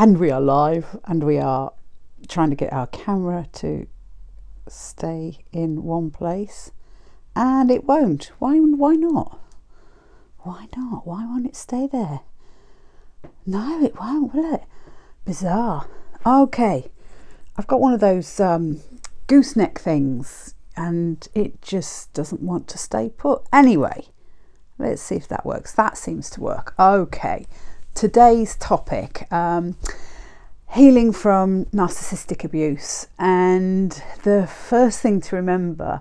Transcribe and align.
and 0.00 0.16
we 0.16 0.30
are 0.30 0.40
live 0.40 0.98
and 1.04 1.22
we 1.22 1.36
are 1.36 1.74
trying 2.26 2.48
to 2.48 2.56
get 2.56 2.72
our 2.72 2.86
camera 2.86 3.46
to 3.52 3.86
stay 4.66 5.36
in 5.52 5.82
one 5.82 6.10
place 6.10 6.70
and 7.36 7.70
it 7.70 7.84
won't. 7.84 8.30
Why, 8.38 8.56
why 8.60 8.94
not? 8.94 9.38
Why 10.38 10.68
not? 10.74 11.06
Why 11.06 11.26
won't 11.26 11.44
it 11.44 11.54
stay 11.54 11.86
there? 11.86 12.20
No, 13.44 13.84
it 13.84 14.00
won't, 14.00 14.32
will 14.32 14.54
it? 14.54 14.62
Bizarre. 15.26 15.86
Okay, 16.24 16.90
I've 17.58 17.66
got 17.66 17.82
one 17.82 17.92
of 17.92 18.00
those 18.00 18.40
um, 18.40 18.80
gooseneck 19.26 19.78
things 19.78 20.54
and 20.78 21.28
it 21.34 21.60
just 21.60 22.14
doesn't 22.14 22.40
want 22.40 22.68
to 22.68 22.78
stay 22.78 23.10
put. 23.10 23.42
Anyway, 23.52 24.06
let's 24.78 25.02
see 25.02 25.16
if 25.16 25.28
that 25.28 25.44
works. 25.44 25.74
That 25.74 25.98
seems 25.98 26.30
to 26.30 26.40
work. 26.40 26.74
Okay, 26.78 27.44
today's 28.00 28.56
topic 28.56 29.30
um, 29.30 29.76
healing 30.72 31.12
from 31.12 31.66
narcissistic 31.66 32.44
abuse. 32.44 33.06
And 33.18 33.90
the 34.22 34.46
first 34.46 35.00
thing 35.00 35.20
to 35.20 35.36
remember 35.36 36.00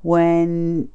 when 0.00 0.88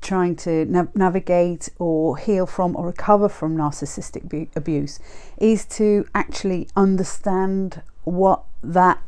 trying 0.00 0.34
to 0.34 0.64
nav- 0.64 0.96
navigate 0.96 1.68
or 1.78 2.16
heal 2.16 2.46
from 2.46 2.74
or 2.74 2.86
recover 2.86 3.28
from 3.28 3.56
narcissistic 3.56 4.28
bu- 4.28 4.48
abuse 4.56 4.98
is 5.38 5.64
to 5.66 6.04
actually 6.16 6.66
understand 6.74 7.80
what 8.02 8.42
that 8.64 9.00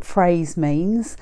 phrase 0.00 0.58
means. 0.58 1.16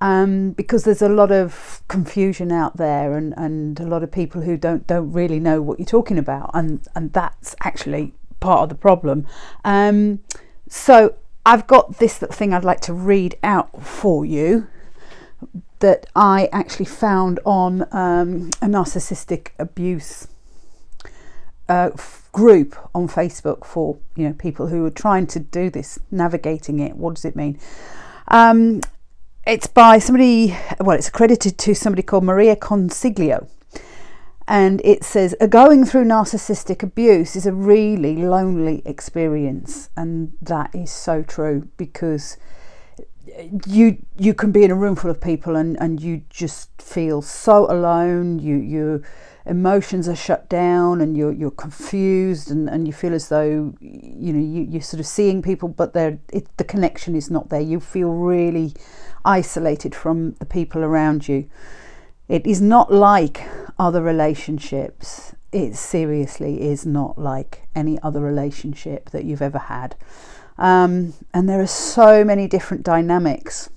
Um, 0.00 0.52
because 0.52 0.84
there's 0.84 1.02
a 1.02 1.08
lot 1.08 1.30
of 1.30 1.82
confusion 1.86 2.50
out 2.50 2.78
there 2.78 3.14
and, 3.14 3.34
and 3.36 3.78
a 3.78 3.86
lot 3.86 4.02
of 4.02 4.10
people 4.10 4.40
who 4.40 4.56
don't 4.56 4.84
don't 4.88 5.12
really 5.12 5.38
know 5.38 5.62
what 5.62 5.78
you're 5.78 5.86
talking 5.86 6.18
about 6.18 6.50
and 6.54 6.88
and 6.96 7.12
that's 7.12 7.54
actually 7.62 8.12
part 8.42 8.62
of 8.62 8.68
the 8.68 8.74
problem. 8.74 9.26
Um, 9.64 10.20
so 10.68 11.14
I've 11.46 11.66
got 11.66 11.98
this 11.98 12.18
thing 12.18 12.52
I'd 12.52 12.64
like 12.64 12.80
to 12.82 12.92
read 12.92 13.36
out 13.42 13.82
for 13.82 14.24
you 14.26 14.68
that 15.80 16.06
I 16.14 16.48
actually 16.52 16.84
found 16.84 17.40
on 17.44 17.82
um, 17.90 18.50
a 18.60 18.66
narcissistic 18.66 19.48
abuse 19.58 20.28
uh, 21.68 21.90
f- 21.94 22.28
group 22.32 22.76
on 22.94 23.08
Facebook 23.08 23.64
for 23.64 23.98
you 24.14 24.28
know 24.28 24.34
people 24.34 24.68
who 24.68 24.84
are 24.86 24.90
trying 24.90 25.26
to 25.28 25.40
do 25.40 25.70
this, 25.70 25.98
navigating 26.10 26.78
it. 26.78 26.96
What 26.96 27.14
does 27.16 27.24
it 27.24 27.34
mean? 27.34 27.58
Um, 28.28 28.80
it's 29.46 29.66
by 29.66 29.98
somebody. 29.98 30.56
Well, 30.80 30.96
it's 30.96 31.08
accredited 31.08 31.58
to 31.58 31.74
somebody 31.74 32.02
called 32.02 32.24
Maria 32.24 32.54
Consiglio, 32.54 33.48
and 34.48 34.80
it 34.84 35.04
says 35.04 35.34
going 35.48 35.84
through 35.84 36.04
narcissistic 36.04 36.82
abuse 36.82 37.36
is 37.36 37.46
a 37.46 37.52
really 37.52 38.16
lonely 38.16 38.82
experience, 38.84 39.90
and 39.96 40.32
that 40.42 40.74
is 40.74 40.90
so 40.90 41.22
true 41.22 41.68
because 41.76 42.36
you 43.66 43.98
you 44.18 44.34
can 44.34 44.52
be 44.52 44.64
in 44.64 44.70
a 44.70 44.74
room 44.74 44.96
full 44.96 45.10
of 45.10 45.20
people 45.20 45.56
and, 45.56 45.80
and 45.80 46.02
you 46.02 46.22
just 46.28 46.70
feel 46.80 47.22
so 47.22 47.70
alone. 47.70 48.38
You 48.38 48.56
your 48.56 49.02
emotions 49.46 50.08
are 50.08 50.16
shut 50.16 50.48
down 50.48 51.00
and 51.00 51.16
you're 51.16 51.32
you're 51.32 51.50
confused 51.50 52.50
and, 52.50 52.68
and 52.68 52.86
you 52.86 52.92
feel 52.92 53.14
as 53.14 53.28
though 53.28 53.74
you 53.80 54.32
know 54.32 54.40
you, 54.40 54.66
you're 54.68 54.82
sort 54.82 55.00
of 55.00 55.06
seeing 55.06 55.42
people 55.42 55.68
but 55.68 55.92
they 55.92 56.18
the 56.56 56.64
connection 56.64 57.14
is 57.14 57.30
not 57.30 57.48
there. 57.48 57.60
You 57.60 57.80
feel 57.80 58.10
really 58.10 58.74
isolated 59.24 59.94
from 59.94 60.32
the 60.34 60.46
people 60.46 60.82
around 60.82 61.28
you. 61.28 61.48
It 62.32 62.46
is 62.46 62.62
not 62.62 62.90
like 62.90 63.46
other 63.78 64.00
relationships. 64.00 65.34
It 65.52 65.76
seriously 65.76 66.62
is 66.62 66.86
not 66.86 67.18
like 67.18 67.68
any 67.74 67.98
other 68.02 68.22
relationship 68.22 69.10
that 69.10 69.26
you've 69.26 69.42
ever 69.42 69.58
had. 69.58 69.96
Um, 70.56 71.12
and 71.34 71.46
there 71.46 71.60
are 71.60 71.66
so 71.66 72.24
many 72.24 72.48
different 72.48 72.84
dynamics. 72.84 73.68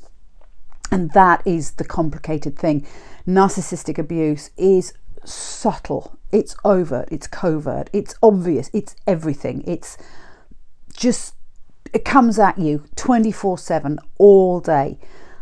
And 0.90 1.12
that 1.12 1.46
is 1.46 1.72
the 1.72 1.84
complicated 1.84 2.58
thing. 2.58 2.88
Narcissistic 3.28 3.98
abuse 3.98 4.52
is 4.56 4.94
subtle, 5.26 6.18
it's 6.32 6.56
overt, 6.64 7.10
it's 7.12 7.28
covert, 7.28 7.90
it's 7.92 8.16
obvious, 8.24 8.70
it's 8.72 8.96
everything. 9.06 9.66
It's 9.68 9.98
just, 10.96 11.36
it 11.92 12.06
comes 12.06 12.40
at 12.40 12.58
you 12.58 12.86
24 12.96 13.58
7 13.58 14.00
all 14.18 14.62
day. 14.62 14.98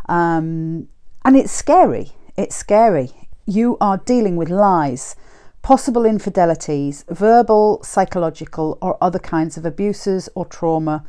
Um, 0.10 0.88
and 1.24 1.38
it's 1.38 1.52
scary. 1.52 2.14
It's 2.36 2.56
scary. 2.56 3.12
You 3.46 3.78
are 3.80 3.98
dealing 3.98 4.36
with 4.36 4.50
lies 4.50 5.16
possible 5.64 6.06
infidelities, 6.06 7.06
verbal, 7.10 7.82
psychological, 7.84 8.78
or 8.82 8.98
other 9.02 9.18
kinds 9.18 9.58
of 9.58 9.66
abuses 9.66 10.30
or 10.36 10.46
trauma, 10.46 11.04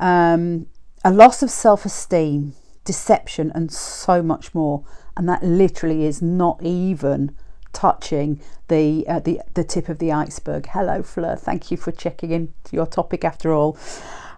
um, 0.00 0.66
a 1.04 1.12
loss 1.12 1.42
of 1.42 1.50
self 1.50 1.86
esteem, 1.86 2.54
deception, 2.84 3.50
and 3.54 3.72
so 3.72 4.22
much 4.22 4.54
more. 4.54 4.84
And 5.16 5.28
that 5.28 5.42
literally 5.42 6.04
is 6.04 6.20
not 6.20 6.60
even 6.60 7.36
touching 7.72 8.40
the, 8.68 9.06
uh, 9.08 9.20
the, 9.20 9.40
the 9.54 9.64
tip 9.64 9.88
of 9.88 9.98
the 9.98 10.10
iceberg. 10.10 10.66
Hello, 10.72 11.02
Fleur. 11.02 11.36
Thank 11.36 11.70
you 11.70 11.76
for 11.76 11.92
checking 11.92 12.32
in 12.32 12.52
to 12.64 12.76
your 12.76 12.86
topic 12.86 13.24
after 13.24 13.52
all. 13.52 13.78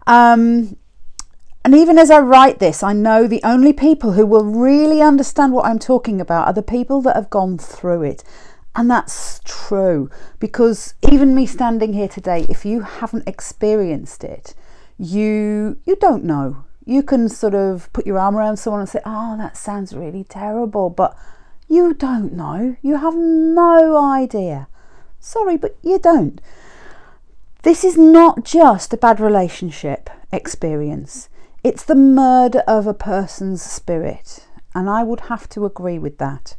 Um, 0.06 0.76
and 1.66 1.74
even 1.74 1.98
as 1.98 2.12
I 2.12 2.20
write 2.20 2.60
this, 2.60 2.84
I 2.84 2.92
know 2.92 3.26
the 3.26 3.42
only 3.42 3.72
people 3.72 4.12
who 4.12 4.24
will 4.24 4.44
really 4.44 5.02
understand 5.02 5.52
what 5.52 5.66
I'm 5.66 5.80
talking 5.80 6.20
about 6.20 6.46
are 6.46 6.52
the 6.52 6.62
people 6.62 7.02
that 7.02 7.16
have 7.16 7.28
gone 7.28 7.58
through 7.58 8.04
it. 8.04 8.22
And 8.76 8.88
that's 8.88 9.40
true 9.44 10.08
because 10.38 10.94
even 11.10 11.34
me 11.34 11.44
standing 11.44 11.92
here 11.92 12.06
today, 12.06 12.46
if 12.48 12.64
you 12.64 12.82
haven't 12.82 13.26
experienced 13.26 14.22
it, 14.22 14.54
you 14.96 15.76
you 15.84 15.96
don't 15.96 16.22
know. 16.22 16.64
You 16.84 17.02
can 17.02 17.28
sort 17.28 17.56
of 17.56 17.92
put 17.92 18.06
your 18.06 18.20
arm 18.20 18.36
around 18.36 18.58
someone 18.58 18.82
and 18.82 18.88
say, 18.88 19.00
"Oh, 19.04 19.36
that 19.36 19.56
sounds 19.56 19.92
really 19.92 20.22
terrible," 20.22 20.88
but 20.88 21.16
you 21.66 21.94
don't 21.94 22.32
know. 22.32 22.76
You 22.80 22.98
have 22.98 23.16
no 23.16 23.96
idea. 23.96 24.68
Sorry, 25.18 25.56
but 25.56 25.76
you 25.82 25.98
don't. 25.98 26.40
This 27.64 27.82
is 27.82 27.98
not 27.98 28.44
just 28.44 28.94
a 28.94 28.96
bad 28.96 29.18
relationship 29.18 30.08
experience. 30.30 31.28
It's 31.66 31.82
the 31.82 31.96
murder 31.96 32.60
of 32.68 32.86
a 32.86 32.94
person's 32.94 33.60
spirit, 33.60 34.46
and 34.72 34.88
I 34.88 35.02
would 35.02 35.22
have 35.22 35.48
to 35.48 35.64
agree 35.64 35.98
with 35.98 36.18
that. 36.18 36.54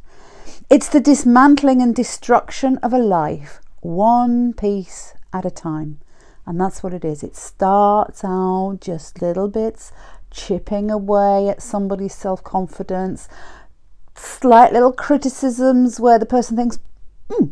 It's 0.68 0.86
the 0.86 1.00
dismantling 1.00 1.80
and 1.80 1.94
destruction 1.94 2.76
of 2.82 2.92
a 2.92 2.98
life, 2.98 3.62
one 3.80 4.52
piece 4.52 5.14
at 5.32 5.46
a 5.46 5.50
time. 5.50 6.00
And 6.44 6.60
that's 6.60 6.82
what 6.82 6.92
it 6.92 7.06
is. 7.06 7.22
It 7.22 7.36
starts 7.36 8.22
out 8.22 8.80
just 8.82 9.22
little 9.22 9.48
bits, 9.48 9.92
chipping 10.30 10.90
away 10.90 11.48
at 11.48 11.62
somebody's 11.62 12.14
self 12.14 12.44
confidence, 12.44 13.30
slight 14.14 14.74
little 14.74 14.92
criticisms 14.92 15.98
where 15.98 16.18
the 16.18 16.26
person 16.26 16.54
thinks, 16.54 16.80
hmm, 17.30 17.46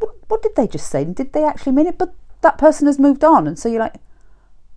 what, 0.00 0.16
what 0.26 0.42
did 0.42 0.56
they 0.56 0.66
just 0.66 0.90
say? 0.90 1.04
Did 1.04 1.32
they 1.32 1.44
actually 1.44 1.74
mean 1.74 1.86
it? 1.86 1.96
But 1.96 2.12
that 2.40 2.58
person 2.58 2.88
has 2.88 2.98
moved 2.98 3.22
on. 3.22 3.46
And 3.46 3.56
so 3.56 3.68
you're 3.68 3.78
like, 3.78 4.00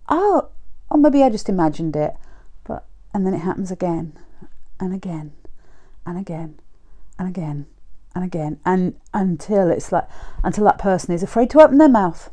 oh, 0.08 0.50
or 0.90 0.98
maybe 0.98 1.22
I 1.22 1.30
just 1.30 1.48
imagined 1.48 1.96
it. 1.96 2.14
But, 2.64 2.84
and 3.12 3.26
then 3.26 3.34
it 3.34 3.38
happens 3.38 3.70
again 3.70 4.12
and 4.80 4.94
again 4.94 5.32
and 6.06 6.18
again 6.18 6.58
and 7.18 7.28
again 7.28 7.66
and 8.14 8.24
again 8.24 8.58
and 8.64 8.94
until 9.12 9.70
it's 9.70 9.92
like 9.92 10.08
until 10.42 10.64
that 10.64 10.78
person 10.78 11.14
is 11.14 11.22
afraid 11.22 11.50
to 11.50 11.60
open 11.60 11.78
their 11.78 11.88
mouth. 11.88 12.30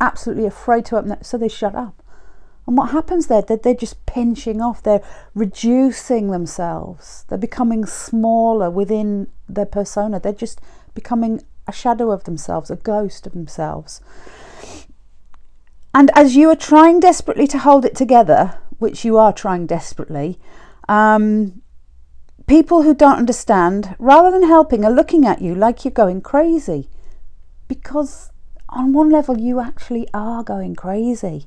Absolutely 0.00 0.46
afraid 0.46 0.84
to 0.86 0.96
open 0.96 1.12
it 1.12 1.26
so 1.26 1.36
they 1.36 1.48
shut 1.48 1.74
up. 1.74 2.02
And 2.66 2.76
what 2.76 2.90
happens 2.90 3.26
there 3.26 3.42
they're, 3.42 3.56
they're 3.56 3.74
just 3.74 4.04
pinching 4.06 4.60
off 4.60 4.82
they're 4.82 5.02
reducing 5.34 6.30
themselves. 6.30 7.24
They're 7.28 7.38
becoming 7.38 7.86
smaller 7.86 8.70
within 8.70 9.28
their 9.48 9.66
persona. 9.66 10.20
They're 10.20 10.32
just 10.32 10.60
becoming 10.94 11.42
a 11.66 11.72
shadow 11.72 12.10
of 12.10 12.24
themselves 12.24 12.70
a 12.70 12.76
ghost 12.76 13.26
of 13.26 13.34
themselves 13.34 14.00
and 15.98 16.10
as 16.14 16.36
you 16.36 16.48
are 16.48 16.56
trying 16.70 17.00
desperately 17.00 17.46
to 17.46 17.58
hold 17.58 17.84
it 17.84 17.94
together 17.94 18.58
which 18.78 19.04
you 19.04 19.18
are 19.18 19.32
trying 19.32 19.66
desperately 19.66 20.38
um, 20.88 21.60
People 22.48 22.80
who 22.80 22.94
don't 22.94 23.18
understand, 23.18 23.94
rather 23.98 24.30
than 24.30 24.48
helping, 24.48 24.82
are 24.82 24.90
looking 24.90 25.26
at 25.26 25.42
you 25.42 25.54
like 25.54 25.84
you're 25.84 25.92
going 25.92 26.22
crazy. 26.22 26.88
Because 27.68 28.30
on 28.70 28.94
one 28.94 29.10
level, 29.10 29.38
you 29.38 29.60
actually 29.60 30.08
are 30.14 30.42
going 30.42 30.74
crazy. 30.74 31.44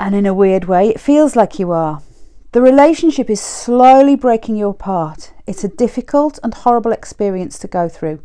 And 0.00 0.16
in 0.16 0.26
a 0.26 0.34
weird 0.34 0.64
way, 0.64 0.88
it 0.88 0.98
feels 0.98 1.36
like 1.36 1.60
you 1.60 1.70
are. 1.70 2.02
The 2.50 2.60
relationship 2.60 3.30
is 3.30 3.40
slowly 3.40 4.16
breaking 4.16 4.56
you 4.56 4.68
apart. 4.68 5.32
It's 5.46 5.62
a 5.62 5.68
difficult 5.68 6.40
and 6.42 6.52
horrible 6.52 6.90
experience 6.90 7.60
to 7.60 7.68
go 7.68 7.88
through. 7.88 8.20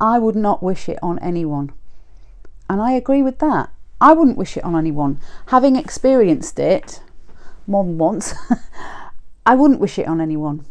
I 0.00 0.18
would 0.18 0.34
not 0.34 0.62
wish 0.62 0.88
it 0.88 0.98
on 1.02 1.18
anyone. 1.18 1.74
And 2.68 2.80
I 2.80 2.92
agree 2.92 3.22
with 3.22 3.38
that. 3.38 3.70
I 4.00 4.12
wouldn't 4.12 4.38
wish 4.38 4.56
it 4.56 4.64
on 4.64 4.76
anyone. 4.76 5.20
Having 5.46 5.76
experienced 5.76 6.58
it 6.58 7.02
more 7.66 7.84
than 7.84 7.98
once, 7.98 8.34
I 9.46 9.54
wouldn't 9.54 9.80
wish 9.80 9.98
it 9.98 10.08
on 10.08 10.20
anyone. 10.20 10.64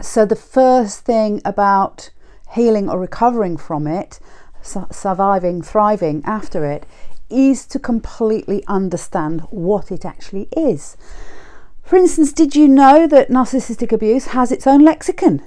So, 0.00 0.24
the 0.24 0.36
first 0.36 1.00
thing 1.00 1.40
about 1.44 2.10
healing 2.52 2.88
or 2.88 2.98
recovering 2.98 3.56
from 3.56 3.86
it, 3.86 4.20
surviving, 4.62 5.62
thriving 5.62 6.22
after 6.24 6.64
it, 6.64 6.86
is 7.30 7.66
to 7.66 7.78
completely 7.78 8.64
understand 8.66 9.42
what 9.50 9.90
it 9.90 10.04
actually 10.04 10.48
is. 10.56 10.96
For 11.82 11.96
instance, 11.96 12.32
did 12.32 12.54
you 12.54 12.68
know 12.68 13.06
that 13.06 13.30
narcissistic 13.30 13.92
abuse 13.92 14.28
has 14.28 14.52
its 14.52 14.66
own 14.66 14.84
lexicon? 14.84 15.42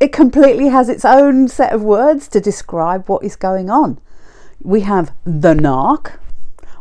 It 0.00 0.12
completely 0.12 0.68
has 0.68 0.88
its 0.88 1.04
own 1.04 1.48
set 1.48 1.72
of 1.72 1.82
words 1.82 2.28
to 2.28 2.40
describe 2.40 3.08
what 3.08 3.24
is 3.24 3.34
going 3.34 3.68
on. 3.70 3.98
We 4.62 4.80
have 4.82 5.12
the 5.24 5.54
narc, 5.54 6.18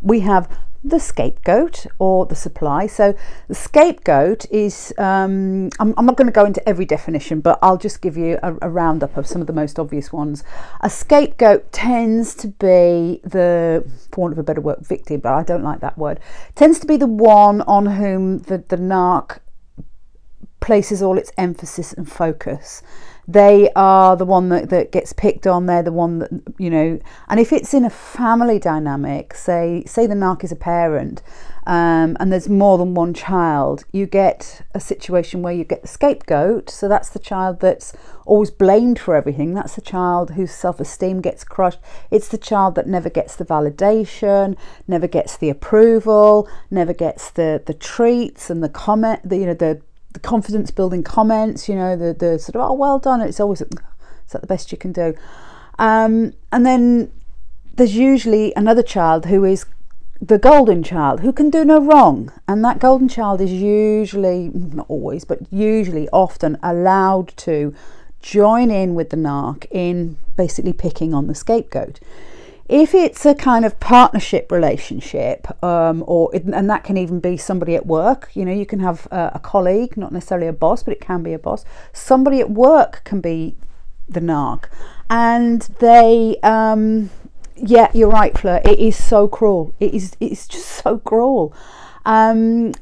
we 0.02 0.22
have 0.22 0.50
the 0.84 1.00
scapegoat 1.00 1.86
or 2.00 2.26
the 2.26 2.36
supply. 2.36 2.88
So 2.88 3.16
the 3.48 3.56
scapegoat 3.56 4.46
is, 4.52 4.94
um, 4.98 5.70
I'm, 5.80 5.94
I'm, 5.98 6.06
not 6.06 6.16
going 6.18 6.28
to 6.28 6.34
go 6.34 6.46
into 6.46 6.68
every 6.68 6.86
definition, 6.86 7.42
but 7.42 7.60
I'll 7.62 7.78
just 7.78 8.02
give 8.02 8.18
you 8.18 8.40
a, 8.42 8.56
a, 8.62 8.70
roundup 8.70 9.18
of 9.18 9.28
some 9.28 9.42
of 9.42 9.48
the 9.48 9.54
most 9.54 9.80
obvious 9.80 10.12
ones. 10.14 10.44
A 10.82 10.90
scapegoat 10.90 11.72
tends 11.72 12.36
to 12.36 12.48
be 12.48 13.22
the, 13.24 13.90
for 14.12 14.22
want 14.22 14.34
of 14.34 14.40
a 14.40 14.44
better 14.44 14.62
word, 14.62 14.86
victim, 14.86 15.20
but 15.20 15.34
I 15.34 15.44
don't 15.44 15.64
like 15.64 15.80
that 15.82 15.98
word, 15.98 16.20
tends 16.56 16.80
to 16.80 16.88
be 16.88 16.98
the 16.98 17.08
one 17.08 17.62
on 17.62 17.86
whom 17.86 18.40
the, 18.40 18.64
the 18.68 18.78
narc 18.78 19.40
places 20.60 21.02
all 21.02 21.18
its 21.18 21.32
emphasis 21.38 21.94
and 21.94 22.12
focus. 22.12 22.82
They 23.30 23.70
are 23.76 24.16
the 24.16 24.26
one 24.26 24.48
that, 24.50 24.70
that 24.70 24.94
gets 24.94 25.12
picked 25.12 25.46
on. 25.46 25.66
They're 25.66 25.84
the 25.84 25.92
one 25.92 26.20
that 26.20 26.32
you 26.58 26.70
know 26.70 27.00
and 27.28 27.40
if 27.40 27.52
it's 27.52 27.74
in 27.74 27.84
a 27.84 27.90
family 27.90 28.58
dynamic 28.58 29.34
say 29.34 29.84
say 29.86 30.08
the 30.08 30.16
narc 30.16 30.46
is 30.46 30.52
a 30.52 30.56
parent 30.56 31.22
um, 31.66 32.16
and 32.22 32.32
there's 32.32 32.48
more 32.48 32.78
than 32.78 32.94
one 32.94 33.14
child 33.14 33.84
you 33.92 34.06
get 34.06 34.66
a 34.74 34.80
situation 34.80 35.42
where 35.42 35.54
you 35.54 35.66
get 35.66 35.82
the 35.82 35.88
scapegoat. 35.90 36.70
So 36.70 36.88
that's 36.88 37.10
the 37.10 37.20
child 37.20 37.60
that's 37.60 37.92
always 38.26 38.50
blamed 38.50 38.98
for 39.00 39.16
everything. 39.16 39.54
That's 39.54 39.76
the 39.76 39.82
child 39.82 40.32
whose 40.32 40.52
self-esteem 40.52 41.20
gets 41.20 41.44
crushed. 41.44 41.80
It's 42.10 42.30
the 42.30 42.38
child 42.38 42.76
that 42.76 42.88
never 42.88 43.10
gets 43.10 43.36
the 43.36 43.44
validation 43.44 44.56
never 44.88 45.08
gets 45.08 45.36
the 45.38 45.50
approval 45.50 46.48
never 46.72 46.94
gets 46.94 47.30
the 47.32 47.62
the 47.66 47.74
treats 47.74 48.50
and 48.50 48.64
the 48.64 48.70
comment 48.70 49.20
the 49.28 49.38
you 49.38 49.46
know 49.46 49.54
the 49.54 49.82
the 50.14 50.20
confidence 50.20 50.72
building 50.72 51.04
comments, 51.04 51.68
you 51.70 51.76
know, 51.76 51.96
the, 51.96 52.14
the 52.14 52.40
sort 52.40 52.56
of, 52.56 52.72
oh, 52.72 52.74
well 52.74 53.00
done. 53.00 53.22
It's 53.22 53.40
always, 53.40 53.62
is 53.62 53.70
that 54.32 54.42
the 54.42 54.48
best 54.48 54.72
you 54.72 54.78
can 54.78 54.92
do? 54.92 55.14
Um, 55.80 56.34
and 56.52 56.66
then 56.66 57.12
there's 57.76 57.96
usually 57.96 58.54
another 58.56 58.84
child 58.84 59.26
who 59.26 59.46
is 59.46 59.66
the 60.20 60.40
golden 60.40 60.82
child 60.82 61.20
who 61.20 61.32
can 61.32 61.50
do 61.50 61.64
no 61.64 61.80
wrong. 61.80 62.32
And 62.48 62.64
that 62.66 62.80
golden 62.80 63.08
child 63.08 63.42
is 63.42 63.52
usually, 63.52 64.50
not 64.54 64.88
always, 64.90 65.26
but 65.26 65.40
usually 65.52 66.10
often 66.10 66.58
allowed 66.64 67.36
to 67.38 67.76
join 68.22 68.72
in 68.72 68.96
with 68.96 69.12
the 69.12 69.18
narc 69.18 69.68
in 69.70 70.18
basically 70.36 70.74
picking 70.74 71.14
on 71.14 71.28
the 71.28 71.36
scapegoat. 71.36 72.00
If 72.70 72.94
it's 72.94 73.26
a 73.26 73.34
kind 73.34 73.64
of 73.64 73.80
partnership 73.80 74.52
relationship, 74.52 75.48
um, 75.64 76.04
or 76.06 76.30
and 76.34 76.70
that 76.70 76.84
can 76.84 76.98
even 76.98 77.22
be 77.22 77.38
somebody 77.38 77.76
at 77.76 77.86
work, 77.86 78.30
you 78.34 78.44
know, 78.44 78.52
you 78.52 78.66
can 78.66 78.80
have 78.80 79.08
a, 79.10 79.32
a 79.36 79.40
colleague, 79.40 79.96
not 79.96 80.12
necessarily 80.12 80.48
a 80.48 80.54
boss, 80.54 80.84
but 80.84 80.92
it 80.92 81.00
can 81.00 81.24
be 81.24 81.32
a 81.32 81.40
boss. 81.40 81.64
Somebody 81.94 82.42
at 82.42 82.50
work 82.50 83.02
can 83.06 83.22
be 83.22 83.56
the 84.10 84.20
narc, 84.20 84.66
and 85.10 85.62
they, 85.80 86.38
um, 86.44 87.10
yeah, 87.56 87.90
you're 87.94 88.10
right, 88.10 88.38
Fleur. 88.38 88.62
It 88.66 88.80
is 88.80 89.02
so 89.02 89.30
cruel. 89.30 89.74
It 89.80 89.94
is. 89.94 90.18
It's 90.20 90.46
just 90.46 90.68
so 90.68 90.98
cruel. 90.98 91.54
Um, 92.06 92.74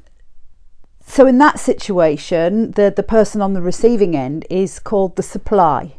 so 1.05 1.27
in 1.27 1.37
that 1.37 1.59
situation, 1.59 2.71
the 2.71 2.91
the 2.95 3.03
person 3.03 3.39
on 3.39 3.53
the 3.53 3.61
receiving 3.61 4.15
end 4.15 4.47
is 4.49 4.79
called 4.79 5.15
the 5.15 5.23
supply 5.23 5.95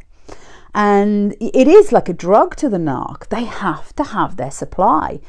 and 0.73 1.35
it 1.39 1.67
is 1.67 1.91
like 1.91 2.09
a 2.09 2.13
drug 2.13 2.55
to 2.57 2.69
the 2.69 2.77
narc. 2.77 3.27
They 3.29 3.45
have 3.45 3.95
to 3.95 4.03
have 4.03 4.37
their 4.37 4.51
supply, 4.51 5.19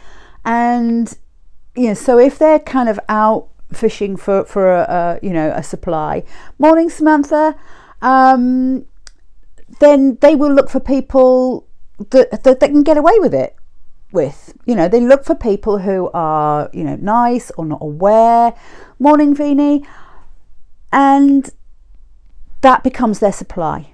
and 0.44 1.16
you 1.74 1.88
know, 1.88 1.94
so 1.94 2.18
if 2.18 2.38
they're 2.38 2.58
kind 2.58 2.88
of 2.88 2.98
out 3.08 3.48
fishing 3.72 4.16
for 4.16 4.44
for 4.44 4.72
a, 4.72 5.18
a 5.22 5.26
you 5.26 5.32
know 5.32 5.52
a 5.54 5.62
supply, 5.62 6.24
morning 6.58 6.90
Samantha, 6.90 7.56
um, 8.02 8.84
then 9.80 10.18
they 10.20 10.34
will 10.34 10.52
look 10.52 10.70
for 10.70 10.80
people 10.80 11.66
that 12.10 12.42
that 12.44 12.60
they 12.60 12.68
can 12.68 12.82
get 12.82 12.96
away 12.96 13.18
with 13.18 13.34
it 13.34 13.54
with. 14.12 14.54
You 14.66 14.74
know, 14.74 14.88
they 14.88 15.00
look 15.00 15.24
for 15.24 15.34
people 15.34 15.78
who 15.78 16.10
are 16.14 16.70
you 16.72 16.84
know 16.84 16.96
nice 16.96 17.50
or 17.52 17.64
not 17.64 17.82
aware. 17.82 18.54
Morning 18.98 19.34
Vini, 19.34 19.84
and 20.92 21.50
that 22.62 22.82
becomes 22.82 23.20
their 23.20 23.32
supply. 23.32 23.92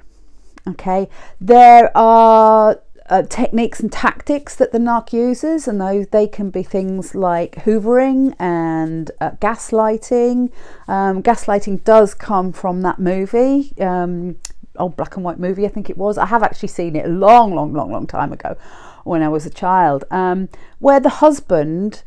Okay, 0.66 1.08
there 1.40 1.94
are 1.96 2.80
uh, 3.10 3.22
techniques 3.22 3.80
and 3.80 3.92
tactics 3.92 4.54
that 4.56 4.72
the 4.72 4.78
narc 4.78 5.12
uses, 5.12 5.68
and 5.68 5.80
those 5.80 6.06
they 6.08 6.26
can 6.26 6.50
be 6.50 6.62
things 6.62 7.14
like 7.14 7.56
hoovering 7.64 8.34
and 8.38 9.10
uh, 9.20 9.32
gaslighting. 9.32 10.50
Um, 10.88 11.22
gaslighting 11.22 11.84
does 11.84 12.14
come 12.14 12.52
from 12.52 12.80
that 12.80 12.98
movie, 12.98 13.74
um, 13.78 14.36
old 14.76 14.96
black 14.96 15.16
and 15.16 15.24
white 15.24 15.38
movie, 15.38 15.66
I 15.66 15.68
think 15.68 15.90
it 15.90 15.98
was. 15.98 16.16
I 16.18 16.26
have 16.26 16.42
actually 16.42 16.68
seen 16.68 16.96
it 16.96 17.04
a 17.04 17.08
long, 17.08 17.54
long, 17.54 17.72
long, 17.72 17.92
long 17.92 18.06
time 18.06 18.32
ago 18.32 18.56
when 19.04 19.22
I 19.22 19.28
was 19.28 19.44
a 19.44 19.50
child, 19.50 20.04
um, 20.10 20.48
where 20.78 21.00
the 21.00 21.20
husband 21.20 22.02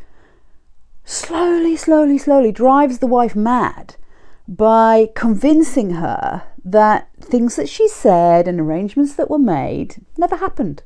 slowly, 1.05 1.75
slowly, 1.75 2.17
slowly 2.17 2.51
drives 2.51 2.99
the 2.99 3.07
wife 3.07 3.35
mad 3.35 3.95
by 4.47 5.09
convincing 5.13 5.91
her 5.91 6.43
that 6.71 7.07
things 7.21 7.55
that 7.55 7.69
she 7.69 7.87
said 7.87 8.47
and 8.47 8.59
arrangements 8.59 9.15
that 9.15 9.29
were 9.29 9.39
made 9.39 9.95
never 10.17 10.35
happened. 10.35 10.83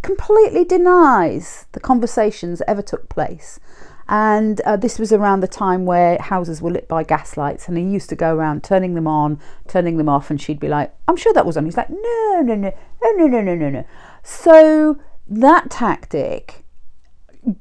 Completely 0.00 0.64
denies 0.64 1.66
the 1.72 1.80
conversations 1.80 2.62
ever 2.66 2.82
took 2.82 3.08
place. 3.08 3.60
And 4.08 4.60
uh, 4.62 4.76
this 4.76 4.98
was 4.98 5.12
around 5.12 5.40
the 5.40 5.48
time 5.48 5.84
where 5.86 6.18
houses 6.18 6.60
were 6.60 6.70
lit 6.70 6.88
by 6.88 7.04
gas 7.04 7.36
lights, 7.36 7.68
and 7.68 7.78
he 7.78 7.84
used 7.84 8.10
to 8.10 8.16
go 8.16 8.34
around 8.34 8.62
turning 8.62 8.94
them 8.94 9.06
on, 9.06 9.40
turning 9.66 9.96
them 9.96 10.10
off, 10.10 10.30
and 10.30 10.40
she'd 10.40 10.60
be 10.60 10.68
like, 10.68 10.94
"I'm 11.08 11.16
sure 11.16 11.32
that 11.32 11.46
was 11.46 11.56
on." 11.56 11.64
He's 11.64 11.78
like, 11.78 11.88
"No, 11.88 12.42
no, 12.42 12.54
no, 12.54 12.72
no, 13.02 13.10
no, 13.16 13.26
no, 13.26 13.40
no, 13.40 13.54
no, 13.54 13.70
no." 13.70 13.84
So 14.22 14.98
that 15.26 15.70
tactic 15.70 16.64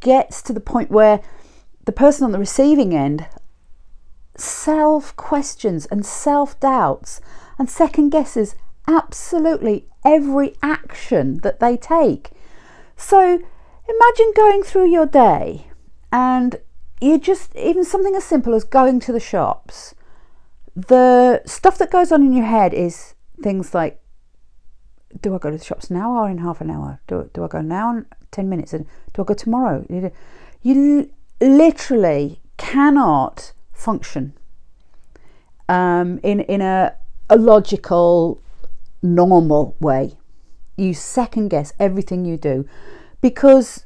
gets 0.02 0.42
to 0.42 0.54
the 0.54 0.60
point 0.60 0.92
where 0.92 1.22
the 1.86 1.94
person 1.94 2.26
on 2.26 2.34
the 2.34 2.40
receiving 2.40 2.94
end 2.94 3.26
self 4.36 5.16
questions 5.16 5.86
and 5.88 6.06
self 6.06 6.60
doubts 6.60 7.22
and 7.58 7.70
second 7.70 8.10
guesses 8.10 8.56
absolutely 8.88 9.88
every 10.06 10.56
action 10.62 11.40
that 11.40 11.60
they 11.60 11.78
take. 11.78 12.32
So 12.98 13.20
imagine 13.20 14.34
going 14.36 14.64
through 14.64 14.90
your 14.90 15.06
day 15.06 15.68
and 16.12 16.60
you 17.02 17.18
just, 17.18 17.56
even 17.56 17.84
something 17.84 18.16
as 18.16 18.24
simple 18.24 18.54
as 18.54 18.64
going 18.64 19.00
to 19.02 19.12
the 19.12 19.20
shops, 19.20 19.94
the 20.76 21.42
stuff 21.46 21.78
that 21.78 21.92
goes 21.92 22.12
on 22.12 22.24
in 22.24 22.34
your 22.34 22.46
head 22.46 22.74
is 22.74 23.16
things 23.42 23.74
like 23.74 24.00
do 25.22 25.36
I 25.36 25.38
go 25.38 25.52
to 25.52 25.58
the 25.58 25.64
shops 25.64 25.90
now 25.90 26.12
or 26.12 26.30
in 26.30 26.40
half 26.40 26.62
an 26.62 26.72
hour? 26.72 27.00
Do, 27.08 27.30
do 27.34 27.44
I 27.44 27.48
go 27.48 27.62
now 27.62 27.92
in 27.92 28.06
10 28.32 28.50
minutes? 28.50 28.74
And 28.74 28.86
do 29.14 29.22
I 29.22 29.26
go 29.26 29.34
tomorrow? 29.34 29.86
You 30.62 31.12
literally 31.40 32.42
cannot 32.58 33.54
function 33.84 34.34
um, 35.70 36.20
in, 36.24 36.40
in 36.42 36.62
a, 36.62 36.96
a 37.30 37.38
logical, 37.38 38.42
normal 39.02 39.76
way. 39.80 40.18
You 40.78 40.94
second 40.94 41.50
guess 41.50 41.74
everything 41.80 42.26
you 42.26 42.38
do 42.38 42.68
because 43.22 43.86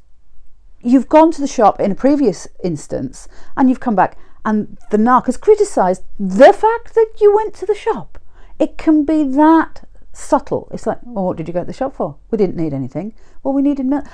you've 0.80 1.08
gone 1.08 1.30
to 1.32 1.40
the 1.40 1.46
shop 1.46 1.80
in 1.80 1.90
a 1.90 1.94
previous 1.94 2.48
instance 2.64 3.28
and 3.56 3.68
you've 3.68 3.80
come 3.80 3.96
back 3.96 4.16
and 4.44 4.78
the 4.90 4.96
narc 4.96 5.26
has 5.26 5.36
criticised 5.36 6.02
the 6.18 6.52
fact 6.52 6.94
that 6.94 7.12
you 7.20 7.34
went 7.34 7.54
to 7.54 7.66
the 7.66 7.74
shop. 7.74 8.18
It 8.58 8.78
can 8.78 9.04
be 9.04 9.22
that 9.24 9.86
subtle. 10.12 10.68
It's 10.72 10.86
like, 10.86 10.98
well, 11.02 11.26
what 11.26 11.36
did 11.36 11.48
you 11.48 11.54
go 11.54 11.60
to 11.60 11.66
the 11.66 11.72
shop 11.72 11.94
for? 11.94 12.16
We 12.30 12.38
didn't 12.38 12.56
need 12.56 12.72
anything. 12.72 13.14
Well, 13.42 13.54
we 13.54 13.62
needed 13.62 13.86
milk. 13.86 14.04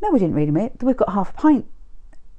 No, 0.00 0.10
we 0.10 0.18
didn't 0.18 0.36
really, 0.36 0.50
mate. 0.50 0.72
We've 0.80 0.96
got 0.96 1.12
half 1.12 1.30
a 1.30 1.32
pint. 1.32 1.66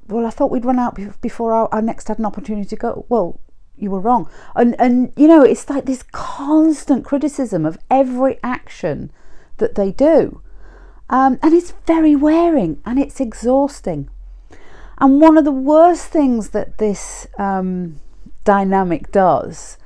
Well, 0.07 0.25
I 0.25 0.29
thought 0.29 0.51
we'd 0.51 0.65
run 0.65 0.79
out 0.79 0.97
before 1.21 1.53
our, 1.53 1.67
our 1.71 1.81
next 1.81 2.07
had 2.07 2.19
an 2.19 2.25
opportunity 2.25 2.67
to 2.67 2.75
go. 2.75 3.05
Well, 3.09 3.39
you 3.77 3.91
were 3.91 3.99
wrong. 3.99 4.29
And 4.55 4.75
and 4.79 5.11
you 5.15 5.27
know, 5.27 5.41
it's 5.43 5.69
like 5.69 5.85
this 5.85 6.03
constant 6.03 7.05
criticism 7.05 7.65
of 7.65 7.77
every 7.89 8.39
action 8.43 9.11
that 9.57 9.75
they 9.75 9.91
do. 9.91 10.41
Um, 11.09 11.39
and 11.41 11.53
it's 11.53 11.73
very 11.85 12.15
wearing 12.15 12.81
and 12.85 12.99
it's 12.99 13.19
exhausting. 13.19 14.09
And 14.97 15.19
one 15.21 15.37
of 15.37 15.45
the 15.45 15.51
worst 15.51 16.07
things 16.07 16.49
that 16.49 16.77
this 16.77 17.27
um, 17.37 17.99
dynamic 18.43 19.11
does 19.11 19.77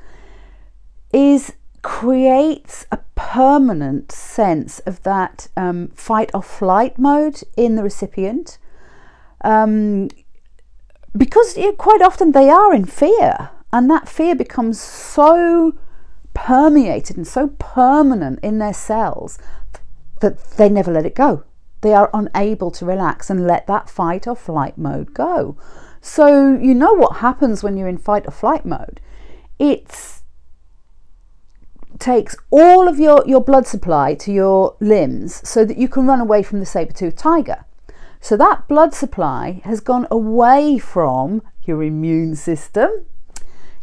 is 1.12 1.54
creates 1.82 2.86
a 2.92 3.00
permanent 3.16 4.12
sense 4.12 4.80
of 4.80 5.02
that 5.04 5.48
um, 5.56 5.88
fight 5.96 6.30
or 6.34 6.44
flight 6.44 7.00
mode 7.00 7.42
in 7.58 7.76
the 7.76 7.84
recipient. 7.84 8.58
Um, 9.42 10.10
because 11.18 11.58
quite 11.78 12.02
often 12.02 12.32
they 12.32 12.50
are 12.50 12.74
in 12.74 12.86
fear 12.86 13.50
and 13.72 13.90
that 13.90 14.08
fear 14.08 14.36
becomes 14.36 14.80
so 14.80 15.74
permeated 16.34 17.18
and 17.18 17.28
so 17.28 17.50
permanent 17.60 18.40
in 18.42 18.60
their 18.60 18.74
cells 18.74 19.38
that 20.22 20.52
they 20.52 20.70
never 20.70 20.92
let 20.92 21.06
it 21.06 21.16
go. 21.16 21.44
They 21.82 21.94
are 21.94 22.10
unable 22.14 22.72
to 22.72 22.86
relax 22.86 23.30
and 23.30 23.48
let 23.48 23.68
that 23.68 23.90
fight 23.90 24.28
or 24.28 24.36
flight 24.36 24.78
mode 24.78 25.14
go. 25.14 25.58
So, 26.02 26.58
you 26.58 26.74
know 26.74 26.94
what 26.94 27.18
happens 27.18 27.64
when 27.64 27.78
you're 27.78 27.88
in 27.88 27.98
fight 27.98 28.26
or 28.28 28.32
flight 28.32 28.66
mode? 28.66 29.02
It 29.58 30.22
takes 32.00 32.36
all 32.50 32.88
of 32.88 33.00
your, 33.00 33.24
your 33.26 33.42
blood 33.42 33.68
supply 33.68 34.14
to 34.16 34.32
your 34.32 34.76
limbs 34.80 35.48
so 35.48 35.66
that 35.66 35.78
you 35.78 35.90
can 35.90 36.08
run 36.08 36.22
away 36.22 36.44
from 36.44 36.60
the 36.60 36.66
saber 36.66 36.94
toothed 36.94 37.18
tiger. 37.18 37.66
So, 38.20 38.36
that 38.38 38.68
blood 38.68 38.94
supply 38.94 39.62
has 39.64 39.80
gone 39.80 40.08
away 40.12 40.78
from 40.78 41.42
your 41.64 41.82
immune 41.84 42.36
system, 42.36 43.06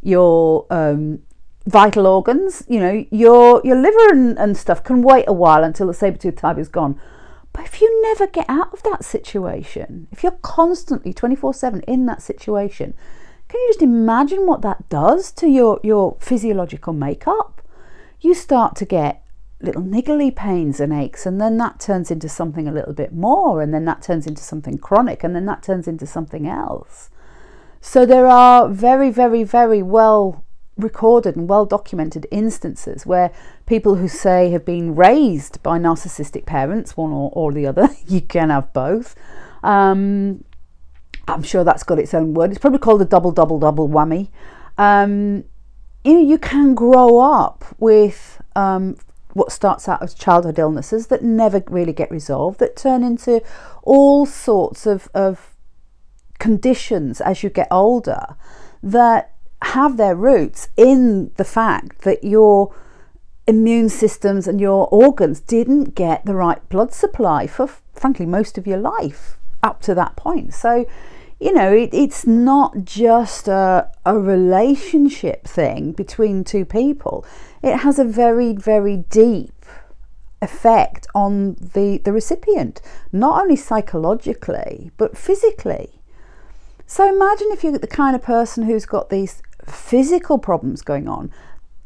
your 0.02 0.66
um, 0.70 1.20
vital 1.66 2.06
organs, 2.06 2.62
you 2.68 2.78
know, 2.78 3.04
your 3.10 3.60
your 3.64 3.76
liver 3.76 4.10
and, 4.10 4.38
and 4.38 4.56
stuff 4.56 4.84
can 4.84 5.02
wait 5.02 5.24
a 5.26 5.32
while 5.32 5.64
until 5.64 5.86
the 5.86 5.94
saber-toothed 5.94 6.38
tiger 6.38 6.60
is 6.60 6.68
gone. 6.68 7.00
But 7.52 7.64
if 7.64 7.80
you 7.80 8.02
never 8.02 8.26
get 8.26 8.44
out 8.50 8.72
of 8.74 8.82
that 8.82 9.02
situation, 9.02 10.08
if 10.12 10.22
you're 10.22 10.38
constantly 10.42 11.14
24-7 11.14 11.82
in 11.88 12.04
that 12.04 12.20
situation, 12.20 12.92
can 13.48 13.60
you 13.60 13.68
just 13.70 13.82
imagine 13.82 14.46
what 14.46 14.60
that 14.60 14.88
does 14.90 15.32
to 15.32 15.48
your, 15.48 15.80
your 15.82 16.18
physiological 16.20 16.92
makeup? 16.92 17.62
You 18.20 18.34
start 18.34 18.76
to 18.76 18.84
get 18.84 19.24
little 19.60 19.82
niggly 19.82 20.34
pains 20.34 20.80
and 20.80 20.92
aches, 20.92 21.26
and 21.26 21.40
then 21.40 21.56
that 21.58 21.80
turns 21.80 22.10
into 22.10 22.28
something 22.28 22.68
a 22.68 22.72
little 22.72 22.92
bit 22.92 23.12
more, 23.12 23.62
and 23.62 23.72
then 23.72 23.84
that 23.86 24.02
turns 24.02 24.26
into 24.26 24.42
something 24.42 24.78
chronic, 24.78 25.24
and 25.24 25.34
then 25.34 25.46
that 25.46 25.62
turns 25.62 25.88
into 25.88 26.06
something 26.06 26.46
else. 26.46 27.10
So 27.80 28.04
there 28.04 28.26
are 28.26 28.68
very, 28.68 29.10
very, 29.10 29.44
very 29.44 29.82
well 29.82 30.44
recorded 30.76 31.36
and 31.36 31.48
well 31.48 31.64
documented 31.64 32.26
instances 32.30 33.06
where 33.06 33.32
people 33.64 33.94
who 33.94 34.08
say 34.08 34.50
have 34.50 34.64
been 34.64 34.94
raised 34.94 35.62
by 35.62 35.78
narcissistic 35.78 36.44
parents, 36.44 36.96
one 36.96 37.12
or, 37.12 37.30
or 37.32 37.52
the 37.52 37.66
other, 37.66 37.88
you 38.06 38.20
can 38.20 38.50
have 38.50 38.72
both. 38.72 39.14
Um, 39.62 40.44
I'm 41.28 41.42
sure 41.42 41.64
that's 41.64 41.82
got 41.82 41.98
its 41.98 42.14
own 42.14 42.34
word. 42.34 42.50
It's 42.50 42.58
probably 42.58 42.78
called 42.78 43.02
a 43.02 43.06
double, 43.06 43.32
double, 43.32 43.58
double 43.58 43.88
whammy. 43.88 44.28
Um, 44.78 45.44
you 46.04 46.14
know, 46.14 46.20
you 46.20 46.38
can 46.38 46.74
grow 46.74 47.18
up 47.18 47.64
with 47.78 48.40
um, 48.54 48.96
what 49.36 49.52
starts 49.52 49.86
out 49.86 50.02
as 50.02 50.14
childhood 50.14 50.58
illnesses 50.58 51.08
that 51.08 51.22
never 51.22 51.62
really 51.66 51.92
get 51.92 52.10
resolved, 52.10 52.58
that 52.58 52.74
turn 52.74 53.02
into 53.02 53.42
all 53.82 54.24
sorts 54.24 54.86
of, 54.86 55.08
of 55.14 55.54
conditions 56.38 57.20
as 57.20 57.42
you 57.42 57.50
get 57.50 57.68
older 57.70 58.34
that 58.82 59.34
have 59.60 59.98
their 59.98 60.14
roots 60.14 60.68
in 60.76 61.30
the 61.36 61.44
fact 61.44 62.00
that 62.00 62.24
your 62.24 62.74
immune 63.46 63.90
systems 63.90 64.48
and 64.48 64.58
your 64.58 64.88
organs 64.90 65.40
didn't 65.40 65.94
get 65.94 66.24
the 66.24 66.34
right 66.34 66.66
blood 66.70 66.92
supply 66.92 67.46
for 67.46 67.68
frankly 67.92 68.24
most 68.24 68.56
of 68.56 68.66
your 68.66 68.78
life 68.78 69.36
up 69.62 69.82
to 69.82 69.94
that 69.94 70.16
point. 70.16 70.54
So 70.54 70.86
you 71.38 71.52
know 71.52 71.72
it, 71.72 71.90
it's 71.92 72.26
not 72.26 72.84
just 72.84 73.48
a, 73.48 73.90
a 74.06 74.18
relationship 74.18 75.46
thing 75.46 75.92
between 75.92 76.42
two 76.42 76.64
people 76.64 77.26
it 77.66 77.80
has 77.80 77.98
a 77.98 78.04
very 78.04 78.52
very 78.52 78.98
deep 79.08 79.64
effect 80.42 81.06
on 81.14 81.54
the 81.54 81.98
the 82.04 82.12
recipient 82.12 82.80
not 83.10 83.42
only 83.42 83.56
psychologically 83.56 84.90
but 84.96 85.16
physically 85.16 85.96
so 86.86 87.08
imagine 87.08 87.48
if 87.50 87.64
you're 87.64 87.76
the 87.76 87.86
kind 87.86 88.14
of 88.14 88.22
person 88.22 88.64
who's 88.64 88.86
got 88.86 89.10
these 89.10 89.42
physical 89.66 90.38
problems 90.38 90.82
going 90.82 91.08
on, 91.08 91.32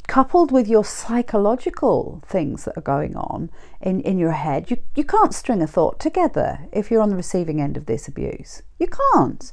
coupled 0.07 0.53
with 0.53 0.69
your 0.69 0.85
psychological 0.85 2.23
things 2.27 2.65
that 2.65 2.77
are 2.77 2.83
going 2.83 3.17
on 3.17 3.51
in, 3.81 4.01
in 4.03 4.19
your 4.19 4.33
head, 4.33 4.71
you, 4.71 4.77
you 4.95 5.05
can't 5.05 5.35
string 5.35 5.63
a 5.63 5.67
thought 5.67 5.99
together 5.99 6.69
if 6.73 6.91
you're 6.91 7.01
on 7.01 7.09
the 7.09 7.17
receiving 7.17 7.61
end 7.61 7.79
of 7.79 7.87
this 7.87 8.07
abuse. 8.07 8.63
You 8.79 8.89
can't. 9.15 9.53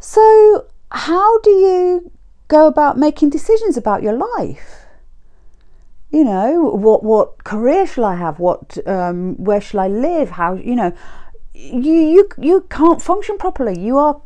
So, 0.00 0.66
how 0.90 1.38
do 1.40 1.50
you 1.50 2.10
go 2.48 2.66
about 2.66 2.98
making 2.98 3.30
decisions 3.30 3.76
about 3.76 4.02
your 4.02 4.14
life? 4.14 4.86
You 6.10 6.24
know, 6.24 6.64
what 6.64 7.04
what 7.04 7.44
career 7.44 7.86
shall 7.86 8.06
I 8.06 8.16
have? 8.16 8.38
What 8.38 8.78
um, 8.86 9.36
where 9.36 9.60
shall 9.60 9.80
I 9.80 9.88
live? 9.88 10.30
How 10.30 10.54
you 10.54 10.74
know, 10.74 10.92
you 11.52 11.92
you 11.92 12.28
you 12.38 12.66
can't 12.70 13.02
function 13.02 13.36
properly. 13.36 13.78
You 13.78 13.98
are 13.98 14.22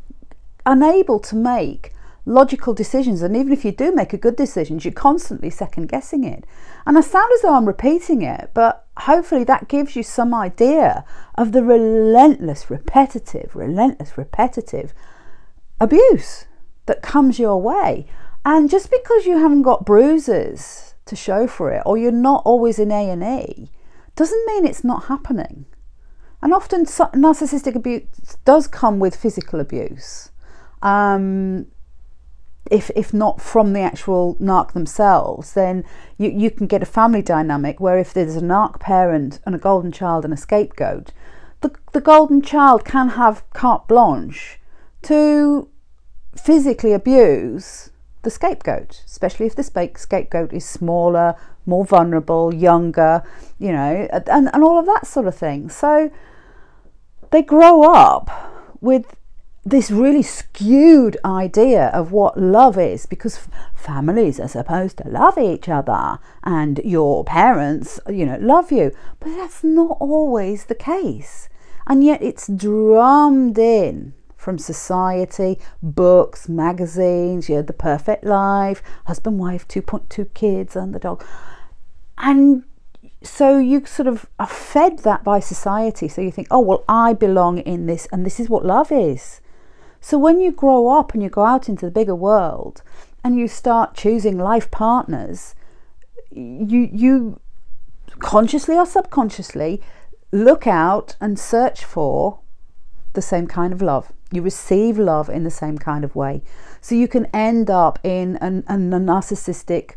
unable 0.65 1.19
to 1.19 1.35
make 1.35 1.93
logical 2.25 2.73
decisions. 2.73 3.21
And 3.21 3.37
even 3.37 3.53
if 3.53 3.65
you 3.65 3.73
do 3.73 3.93
make 3.93 4.13
a 4.13 4.17
good 4.17 4.37
decision, 4.37 4.79
you're 4.81 4.93
constantly 4.93 5.51
second 5.51 5.89
guessing 5.89 6.23
it. 6.23 6.45
And 6.87 6.97
I 6.97 7.01
sound 7.01 7.31
as 7.35 7.43
though 7.43 7.55
I'm 7.55 7.67
repeating 7.67 8.23
it, 8.23 8.51
but 8.55 8.87
hopefully 8.97 9.43
that 9.45 9.67
gives 9.67 9.97
you 9.97 10.05
some 10.05 10.33
idea 10.33 11.05
of 11.35 11.51
the 11.51 11.65
relentless, 11.65 12.71
repetitive, 12.71 13.57
relentless, 13.57 14.17
repetitive 14.17 14.95
abuse 15.81 16.47
that 16.87 17.03
comes 17.03 17.39
your 17.39 17.61
way. 17.61 18.07
And 18.45 18.69
just 18.71 18.91
because 18.91 19.27
you 19.27 19.39
haven't 19.39 19.63
got 19.63 19.87
bruises 19.87 20.95
to 21.07 21.17
show 21.17 21.47
for 21.47 21.71
it, 21.71 21.83
or 21.87 21.97
you're 21.97 22.13
not 22.13 22.43
always 22.45 22.79
in 22.79 22.91
A 22.91 23.11
and 23.11 23.23
E, 23.23 23.71
doesn't 24.17 24.47
mean 24.47 24.67
it's 24.67 24.85
not 24.85 25.05
happening. 25.05 25.67
And 26.43 26.53
often 26.53 26.85
narcissistic 26.85 27.77
abuse 27.77 28.03
does 28.45 28.67
come 28.67 28.99
with 28.99 29.15
physical 29.15 29.61
abuse. 29.61 30.31
Um, 30.83 31.67
if 32.71 32.91
if 32.97 33.13
not 33.15 33.41
from 33.41 33.73
the 33.73 33.81
actual 33.81 34.37
narc 34.37 34.73
themselves, 34.73 35.53
then 35.53 35.85
you, 36.19 36.31
you 36.31 36.51
can 36.51 36.67
get 36.67 36.83
a 36.83 36.87
family 36.87 37.23
dynamic 37.23 37.79
where 37.81 37.99
if 37.99 38.13
there's 38.13 38.37
a 38.37 38.41
narc 38.41 38.81
parent 38.81 39.39
and 39.47 39.55
a 39.55 39.59
golden 39.59 39.93
child 39.93 40.25
and 40.25 40.35
a 40.35 40.37
scapegoat, 40.37 41.13
the, 41.61 41.73
the 41.93 42.01
golden 42.01 42.43
child 42.43 42.85
can 42.85 43.11
have 43.11 43.49
carte 43.53 43.87
blanche 43.87 44.59
to 45.03 45.69
physically 46.37 46.93
abuse 46.93 47.91
the 48.23 48.31
scapegoat, 48.31 49.03
especially 49.07 49.47
if 49.47 49.57
the 49.57 49.63
scapegoat 49.63 50.53
is 50.53 50.65
smaller, 50.65 51.35
more 51.67 51.85
vulnerable, 51.85 52.55
younger, 52.55 53.23
you 53.59 53.73
know, 53.73 54.09
and, 54.13 54.49
and 54.53 54.65
all 54.65 54.79
of 54.79 54.87
that 54.87 55.07
sort 55.07 55.27
of 55.27 55.35
thing. 55.35 55.69
So 55.69 56.11
they 57.31 57.43
grow 57.43 57.83
up 57.83 58.31
with 58.81 59.17
this 59.65 59.91
really 59.91 60.23
skewed 60.23 61.17
idea 61.25 61.87
of 61.89 62.11
what 62.11 62.39
love 62.39 62.77
is 62.77 63.07
because 63.07 63.49
families 63.75 64.41
are 64.41 64.49
supposed 64.49 64.97
to 64.97 65.09
love 65.09 65.39
each 65.39 65.69
other 65.69 66.19
and 66.43 66.81
your 66.85 67.23
parents 67.25 68.01
you 68.09 68.27
know 68.27 68.37
love 68.41 68.73
you 68.73 68.91
but 69.21 69.29
that's 69.37 69.63
not 69.63 69.97
always 70.01 70.65
the 70.65 70.75
case 70.75 71.49
and 71.87 72.03
yet 72.03 72.21
it's 72.21 72.49
drummed 72.49 73.57
in 73.57 74.13
from 74.43 74.59
society 74.59 75.59
books 75.83 76.49
magazines 76.49 77.49
you 77.49 77.55
know 77.55 77.63
the 77.63 77.73
perfect 77.73 78.25
life 78.25 78.83
husband 79.07 79.39
wife 79.39 79.67
2.2 79.69 80.35
kids 80.35 80.75
and 80.77 80.95
the 80.95 80.99
dog. 80.99 81.25
And 82.19 82.65
so 83.23 83.59
you 83.59 83.87
sort 83.87 84.09
of 84.09 84.27
are 84.39 84.47
fed 84.47 85.01
that 85.01 85.23
by 85.23 85.39
society. 85.41 86.09
So 86.09 86.21
you 86.21 86.31
think 86.31 86.49
oh 86.51 86.61
well 86.61 86.85
i 86.89 87.13
belong 87.13 87.59
in 87.59 87.87
this 87.87 88.07
and 88.13 88.27
this 88.27 88.41
is 88.41 88.49
what 88.49 88.65
love 88.65 88.91
is. 88.91 89.41
So 90.01 90.19
when 90.19 90.41
you 90.41 90.51
grow 90.51 90.89
up 90.89 91.15
and 91.15 91.23
you 91.23 91.29
go 91.29 91.45
out 91.45 91.69
into 91.69 91.87
the 91.87 91.93
bigger 91.93 92.15
world 92.15 92.83
and 93.23 93.39
you 93.39 93.47
start 93.47 93.95
choosing 93.95 94.37
life 94.37 94.71
partners, 94.71 95.55
you 96.31 96.89
you 96.93 97.41
consciously 98.19 98.77
or 98.77 98.87
subconsciously 98.87 99.81
look 100.33 100.67
out 100.67 101.17
and 101.21 101.39
search 101.39 101.85
for 101.85 102.41
the 103.13 103.23
same 103.23 103.47
kind 103.47 103.73
of 103.73 103.83
love. 103.83 104.13
You 104.33 104.43
receive 104.43 104.99
love 104.99 105.29
in 105.29 105.45
the 105.45 105.51
same 105.51 105.79
kind 105.79 106.05
of 106.05 106.17
way. 106.17 106.43
So 106.81 106.95
you 106.95 107.07
can 107.07 107.27
end 107.27 107.71
up 107.71 107.99
in 108.03 108.37
an, 108.37 108.65
a 108.67 108.75
narcissistic 108.75 109.93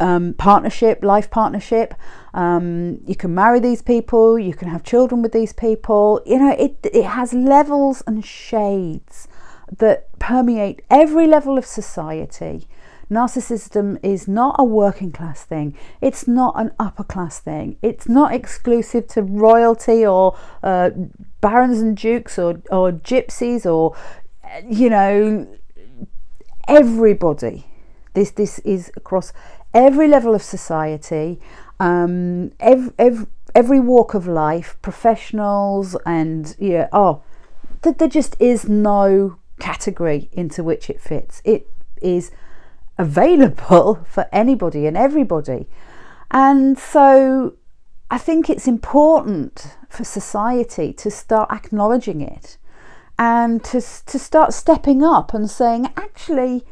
um, 0.00 0.34
partnership, 0.34 1.04
life 1.04 1.30
partnership. 1.30 1.94
Um, 2.34 3.00
you 3.06 3.14
can 3.14 3.34
marry 3.34 3.60
these 3.60 3.82
people, 3.82 4.38
you 4.38 4.54
can 4.54 4.68
have 4.68 4.82
children 4.82 5.22
with 5.22 5.32
these 5.32 5.52
people. 5.52 6.20
You 6.26 6.38
know, 6.38 6.56
it, 6.58 6.78
it 6.82 7.04
has 7.04 7.32
levels 7.32 8.02
and 8.06 8.24
shades 8.24 9.28
that 9.78 10.18
permeate 10.18 10.82
every 10.90 11.26
level 11.26 11.56
of 11.56 11.64
society. 11.64 12.66
Narcissism 13.10 13.98
is 14.04 14.28
not 14.28 14.54
a 14.58 14.64
working 14.64 15.10
class 15.10 15.44
thing. 15.44 15.76
It's 16.00 16.28
not 16.28 16.54
an 16.56 16.70
upper 16.78 17.02
class 17.02 17.40
thing. 17.40 17.76
It's 17.82 18.08
not 18.08 18.32
exclusive 18.32 19.08
to 19.08 19.22
royalty 19.22 20.06
or 20.06 20.38
uh, 20.62 20.90
barons 21.40 21.80
and 21.80 21.96
dukes 21.96 22.38
or, 22.38 22.62
or 22.70 22.92
gypsies 22.92 23.66
or, 23.66 23.96
you 24.68 24.90
know, 24.90 25.48
everybody. 26.68 27.66
This, 28.14 28.30
this 28.30 28.60
is 28.60 28.92
across 28.96 29.32
every 29.74 30.08
level 30.08 30.34
of 30.34 30.42
society, 30.42 31.40
um, 31.80 32.52
every, 32.60 32.92
every, 32.98 33.26
every 33.54 33.80
walk 33.80 34.14
of 34.14 34.26
life, 34.26 34.76
professionals, 34.82 35.96
and 36.06 36.54
yeah, 36.58 36.88
oh, 36.92 37.22
th- 37.82 37.96
there 37.98 38.08
just 38.08 38.36
is 38.38 38.68
no 38.68 39.36
category 39.58 40.28
into 40.32 40.62
which 40.62 40.88
it 40.90 41.00
fits. 41.00 41.42
It 41.44 41.68
is 42.00 42.30
available 43.00 44.04
for 44.08 44.28
anybody 44.32 44.86
and 44.86 44.96
everybody. 44.96 45.66
And 46.30 46.78
so 46.78 47.54
I 48.10 48.18
think 48.18 48.48
it's 48.48 48.68
important 48.68 49.76
for 49.88 50.04
society 50.04 50.92
to 50.92 51.10
start 51.10 51.50
acknowledging 51.50 52.20
it 52.20 52.58
and 53.18 53.64
to, 53.64 53.80
to 53.80 54.18
start 54.18 54.52
stepping 54.52 55.02
up 55.02 55.34
and 55.34 55.50
saying, 55.50 55.92
actually, 55.96 56.64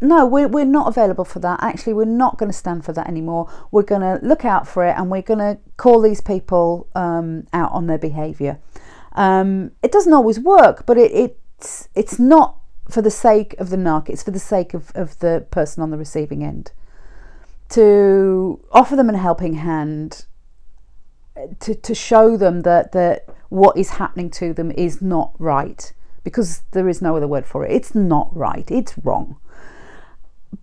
no, 0.00 0.24
we're, 0.24 0.48
we're 0.48 0.64
not 0.64 0.88
available 0.88 1.24
for 1.24 1.40
that. 1.40 1.62
Actually, 1.62 1.92
we're 1.92 2.04
not 2.06 2.38
going 2.38 2.50
to 2.50 2.56
stand 2.56 2.84
for 2.84 2.92
that 2.92 3.06
anymore. 3.06 3.50
We're 3.70 3.82
going 3.82 4.00
to 4.00 4.24
look 4.24 4.44
out 4.44 4.66
for 4.66 4.86
it 4.86 4.94
and 4.96 5.10
we're 5.10 5.22
going 5.22 5.40
to 5.40 5.58
call 5.76 6.00
these 6.00 6.20
people 6.20 6.88
um, 6.94 7.46
out 7.52 7.72
on 7.72 7.86
their 7.86 7.98
behaviour. 7.98 8.58
Um, 9.12 9.72
it 9.82 9.92
doesn't 9.92 10.12
always 10.12 10.38
work, 10.38 10.86
but 10.86 10.96
it, 10.96 11.12
it's, 11.12 11.88
it's 11.94 12.18
not 12.18 12.59
for 12.90 13.02
the 13.02 13.10
sake 13.10 13.54
of 13.58 13.70
the 13.70 13.76
narc, 13.76 14.08
it's 14.08 14.22
for 14.22 14.30
the 14.30 14.38
sake 14.38 14.74
of, 14.74 14.90
of 14.94 15.18
the 15.20 15.46
person 15.50 15.82
on 15.82 15.90
the 15.90 15.98
receiving 15.98 16.42
end. 16.44 16.72
To 17.70 18.60
offer 18.72 18.96
them 18.96 19.10
a 19.10 19.16
helping 19.16 19.54
hand, 19.54 20.26
to, 21.60 21.74
to 21.74 21.94
show 21.94 22.36
them 22.36 22.62
that, 22.62 22.92
that 22.92 23.26
what 23.48 23.76
is 23.76 23.90
happening 23.90 24.30
to 24.30 24.52
them 24.52 24.70
is 24.72 25.00
not 25.00 25.32
right, 25.38 25.92
because 26.24 26.62
there 26.72 26.88
is 26.88 27.00
no 27.00 27.16
other 27.16 27.28
word 27.28 27.46
for 27.46 27.64
it. 27.64 27.72
It's 27.72 27.94
not 27.94 28.34
right, 28.36 28.68
it's 28.70 28.98
wrong 28.98 29.36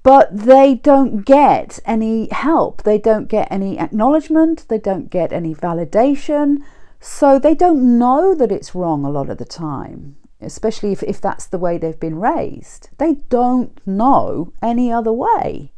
but 0.04 0.30
they 0.36 0.76
don't 0.76 1.26
get 1.26 1.80
any 1.86 2.28
help. 2.32 2.84
They 2.84 2.98
don't 2.98 3.28
get 3.28 3.48
any 3.52 3.80
acknowledgement. 3.80 4.66
They 4.68 4.78
don't 4.78 5.10
get 5.10 5.32
any 5.32 5.56
validation. 5.56 6.58
So 7.00 7.40
they 7.40 7.56
don't 7.56 7.98
know 7.98 8.34
that 8.36 8.52
it's 8.52 8.76
wrong 8.76 9.06
a 9.06 9.10
lot 9.10 9.30
of 9.30 9.38
the 9.38 9.46
time, 9.46 10.18
especially 10.42 10.92
if, 10.92 11.04
if 11.04 11.20
that's 11.20 11.48
the 11.48 11.58
way 11.58 11.78
they've 11.78 12.00
been 12.00 12.20
raised. 12.20 12.90
They 12.98 13.16
don't 13.30 13.80
know 13.86 14.54
any 14.62 14.92
other 14.92 15.12
way. 15.12 15.72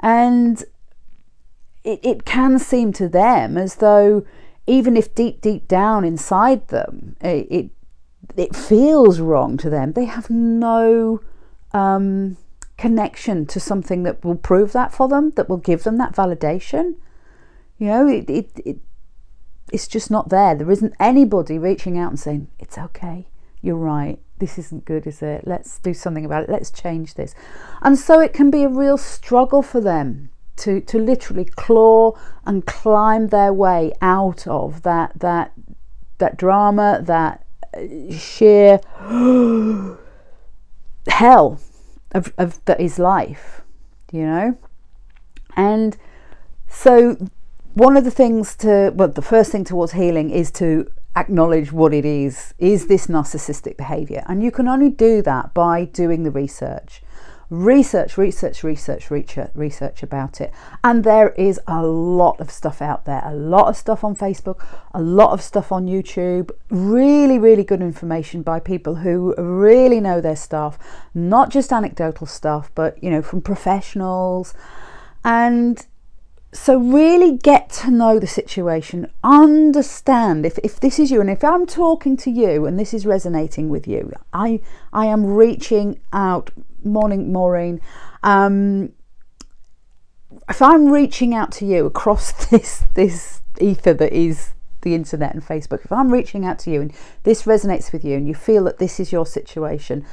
And 0.00 0.62
it, 1.84 2.00
it 2.02 2.24
can 2.24 2.58
seem 2.58 2.92
to 2.94 3.08
them 3.08 3.56
as 3.56 3.76
though, 3.76 4.24
even 4.66 4.96
if 4.96 5.14
deep, 5.14 5.40
deep 5.40 5.68
down 5.68 6.04
inside 6.04 6.68
them, 6.68 7.16
it, 7.20 7.46
it, 7.50 7.70
it 8.36 8.56
feels 8.56 9.20
wrong 9.20 9.56
to 9.58 9.70
them, 9.70 9.92
they 9.92 10.04
have 10.06 10.30
no. 10.30 11.20
Um, 11.72 12.36
connection 12.82 13.46
to 13.46 13.60
something 13.60 14.02
that 14.02 14.24
will 14.24 14.34
prove 14.34 14.72
that 14.72 14.92
for 14.92 15.06
them, 15.06 15.30
that 15.36 15.48
will 15.48 15.56
give 15.56 15.84
them 15.84 15.98
that 15.98 16.16
validation. 16.16 16.96
You 17.78 17.86
know, 17.86 18.08
it, 18.08 18.28
it, 18.28 18.50
it 18.64 18.78
it's 19.72 19.86
just 19.86 20.10
not 20.10 20.30
there. 20.30 20.56
There 20.56 20.68
isn't 20.68 20.92
anybody 20.98 21.58
reaching 21.58 21.96
out 21.96 22.10
and 22.10 22.18
saying, 22.18 22.48
It's 22.58 22.76
okay, 22.76 23.28
you're 23.62 23.76
right, 23.76 24.18
this 24.38 24.58
isn't 24.58 24.84
good, 24.84 25.06
is 25.06 25.22
it? 25.22 25.46
Let's 25.46 25.78
do 25.78 25.94
something 25.94 26.24
about 26.24 26.42
it, 26.42 26.50
let's 26.50 26.70
change 26.70 27.14
this. 27.14 27.34
And 27.80 27.98
so 27.98 28.20
it 28.20 28.32
can 28.32 28.50
be 28.50 28.64
a 28.64 28.68
real 28.68 28.98
struggle 28.98 29.62
for 29.62 29.80
them 29.80 30.30
to, 30.56 30.80
to 30.80 30.98
literally 30.98 31.44
claw 31.44 32.18
and 32.44 32.66
climb 32.66 33.28
their 33.28 33.52
way 33.52 33.92
out 34.02 34.46
of 34.46 34.82
that 34.82 35.12
that 35.20 35.52
that 36.18 36.36
drama, 36.36 37.00
that 37.02 37.44
uh, 37.76 38.12
sheer 38.12 38.80
hell 41.08 41.60
of, 42.12 42.32
of 42.38 42.64
that 42.66 42.80
is 42.80 42.98
life, 42.98 43.62
you 44.12 44.24
know? 44.24 44.58
And 45.56 45.96
so 46.68 47.16
one 47.74 47.96
of 47.96 48.04
the 48.04 48.10
things 48.10 48.54
to 48.56 48.92
well 48.94 49.08
the 49.08 49.22
first 49.22 49.52
thing 49.52 49.64
towards 49.64 49.92
healing 49.92 50.30
is 50.30 50.50
to 50.52 50.90
acknowledge 51.16 51.72
what 51.72 51.92
it 51.92 52.04
is 52.04 52.54
is 52.58 52.86
this 52.86 53.06
narcissistic 53.06 53.76
behavior 53.76 54.22
and 54.26 54.42
you 54.42 54.50
can 54.50 54.66
only 54.66 54.88
do 54.88 55.22
that 55.22 55.52
by 55.54 55.84
doing 55.84 56.22
the 56.22 56.30
research 56.30 57.02
research, 57.52 58.16
research, 58.16 58.64
research, 58.64 59.10
research, 59.10 59.50
research 59.54 60.02
about 60.02 60.40
it. 60.40 60.50
And 60.82 61.04
there 61.04 61.30
is 61.30 61.60
a 61.66 61.84
lot 61.84 62.40
of 62.40 62.50
stuff 62.50 62.80
out 62.80 63.04
there, 63.04 63.20
a 63.26 63.34
lot 63.34 63.68
of 63.68 63.76
stuff 63.76 64.02
on 64.02 64.16
Facebook, 64.16 64.66
a 64.94 65.02
lot 65.02 65.32
of 65.32 65.42
stuff 65.42 65.70
on 65.70 65.86
YouTube. 65.86 66.50
Really, 66.70 67.38
really 67.38 67.62
good 67.62 67.82
information 67.82 68.40
by 68.40 68.58
people 68.58 68.94
who 68.94 69.34
really 69.36 70.00
know 70.00 70.22
their 70.22 70.34
stuff, 70.34 70.78
not 71.12 71.50
just 71.50 71.74
anecdotal 71.74 72.26
stuff, 72.26 72.70
but 72.74 73.00
you 73.04 73.10
know, 73.10 73.20
from 73.20 73.42
professionals. 73.42 74.54
And 75.22 75.84
so 76.52 76.78
really 76.78 77.36
get 77.38 77.70
to 77.70 77.90
know 77.90 78.18
the 78.18 78.26
situation. 78.26 79.10
Understand 79.24 80.44
if, 80.44 80.58
if 80.58 80.78
this 80.78 80.98
is 80.98 81.10
you 81.10 81.20
and 81.20 81.30
if 81.30 81.42
i'm 81.42 81.66
talking 81.66 82.16
to 82.18 82.30
you 82.30 82.66
and 82.66 82.78
this 82.78 82.92
is 82.92 83.06
resonating 83.06 83.68
with 83.68 83.86
you 83.88 84.12
i 84.32 84.60
i 84.92 85.06
am 85.06 85.24
reaching 85.24 86.00
out 86.12 86.50
morning 86.84 87.32
maureen. 87.32 87.80
Um, 88.22 88.92
if 90.48 90.60
i'm 90.60 90.90
reaching 90.90 91.34
out 91.34 91.52
to 91.52 91.66
you 91.66 91.86
across 91.86 92.32
this 92.50 92.84
this 92.94 93.40
ether 93.60 93.94
that 93.94 94.12
is 94.12 94.52
the 94.82 94.94
internet 94.94 95.32
and 95.32 95.44
facebook 95.44 95.84
if 95.84 95.92
i'm 95.92 96.12
reaching 96.12 96.44
out 96.44 96.58
to 96.58 96.70
you 96.70 96.80
and 96.80 96.92
this 97.22 97.44
resonates 97.44 97.92
with 97.92 98.04
you 98.04 98.16
and 98.16 98.26
you 98.26 98.34
feel 98.34 98.64
that 98.64 98.78
this 98.78 98.98
is 98.98 99.12
your 99.12 99.24
situation 99.24 100.04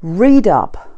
read 0.00 0.48
up 0.48 0.96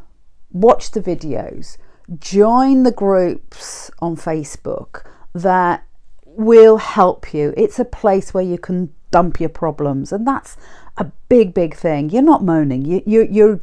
watch 0.51 0.91
the 0.91 1.01
videos 1.01 1.77
join 2.19 2.83
the 2.83 2.91
groups 2.91 3.91
on 3.99 4.15
Facebook 4.15 5.05
that 5.33 5.85
will 6.25 6.77
help 6.77 7.33
you. 7.33 7.53
It's 7.57 7.79
a 7.79 7.85
place 7.85 8.33
where 8.33 8.43
you 8.43 8.57
can 8.57 8.93
dump 9.11 9.39
your 9.39 9.49
problems, 9.49 10.11
and 10.11 10.25
that's 10.25 10.57
a 10.97 11.05
big, 11.29 11.53
big 11.53 11.75
thing. 11.75 12.09
You're 12.09 12.21
not 12.21 12.43
moaning, 12.43 12.85
you, 12.85 13.01
you, 13.05 13.27
you're 13.29 13.61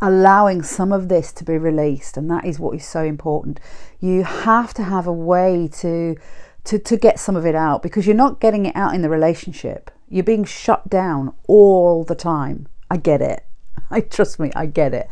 allowing 0.00 0.62
some 0.62 0.92
of 0.92 1.08
this 1.08 1.32
to 1.32 1.44
be 1.44 1.58
released, 1.58 2.16
and 2.16 2.30
that 2.30 2.44
is 2.44 2.58
what 2.58 2.76
is 2.76 2.86
so 2.86 3.02
important. 3.02 3.60
You 4.00 4.24
have 4.24 4.72
to 4.74 4.82
have 4.84 5.06
a 5.06 5.12
way 5.12 5.68
to. 5.80 6.16
To, 6.64 6.78
to 6.78 6.98
get 6.98 7.18
some 7.18 7.34
of 7.34 7.46
it 7.46 7.54
out 7.54 7.82
because 7.82 8.06
you're 8.06 8.14
not 8.14 8.40
getting 8.40 8.66
it 8.66 8.76
out 8.76 8.94
in 8.94 9.00
the 9.00 9.08
relationship. 9.08 9.90
You're 10.10 10.22
being 10.22 10.44
shut 10.44 10.90
down 10.90 11.32
all 11.46 12.04
the 12.04 12.14
time. 12.14 12.68
I 12.90 12.98
get 12.98 13.22
it. 13.22 13.46
I 13.90 14.02
trust 14.02 14.38
me, 14.38 14.50
I 14.54 14.66
get 14.66 14.92
it. 14.92 15.08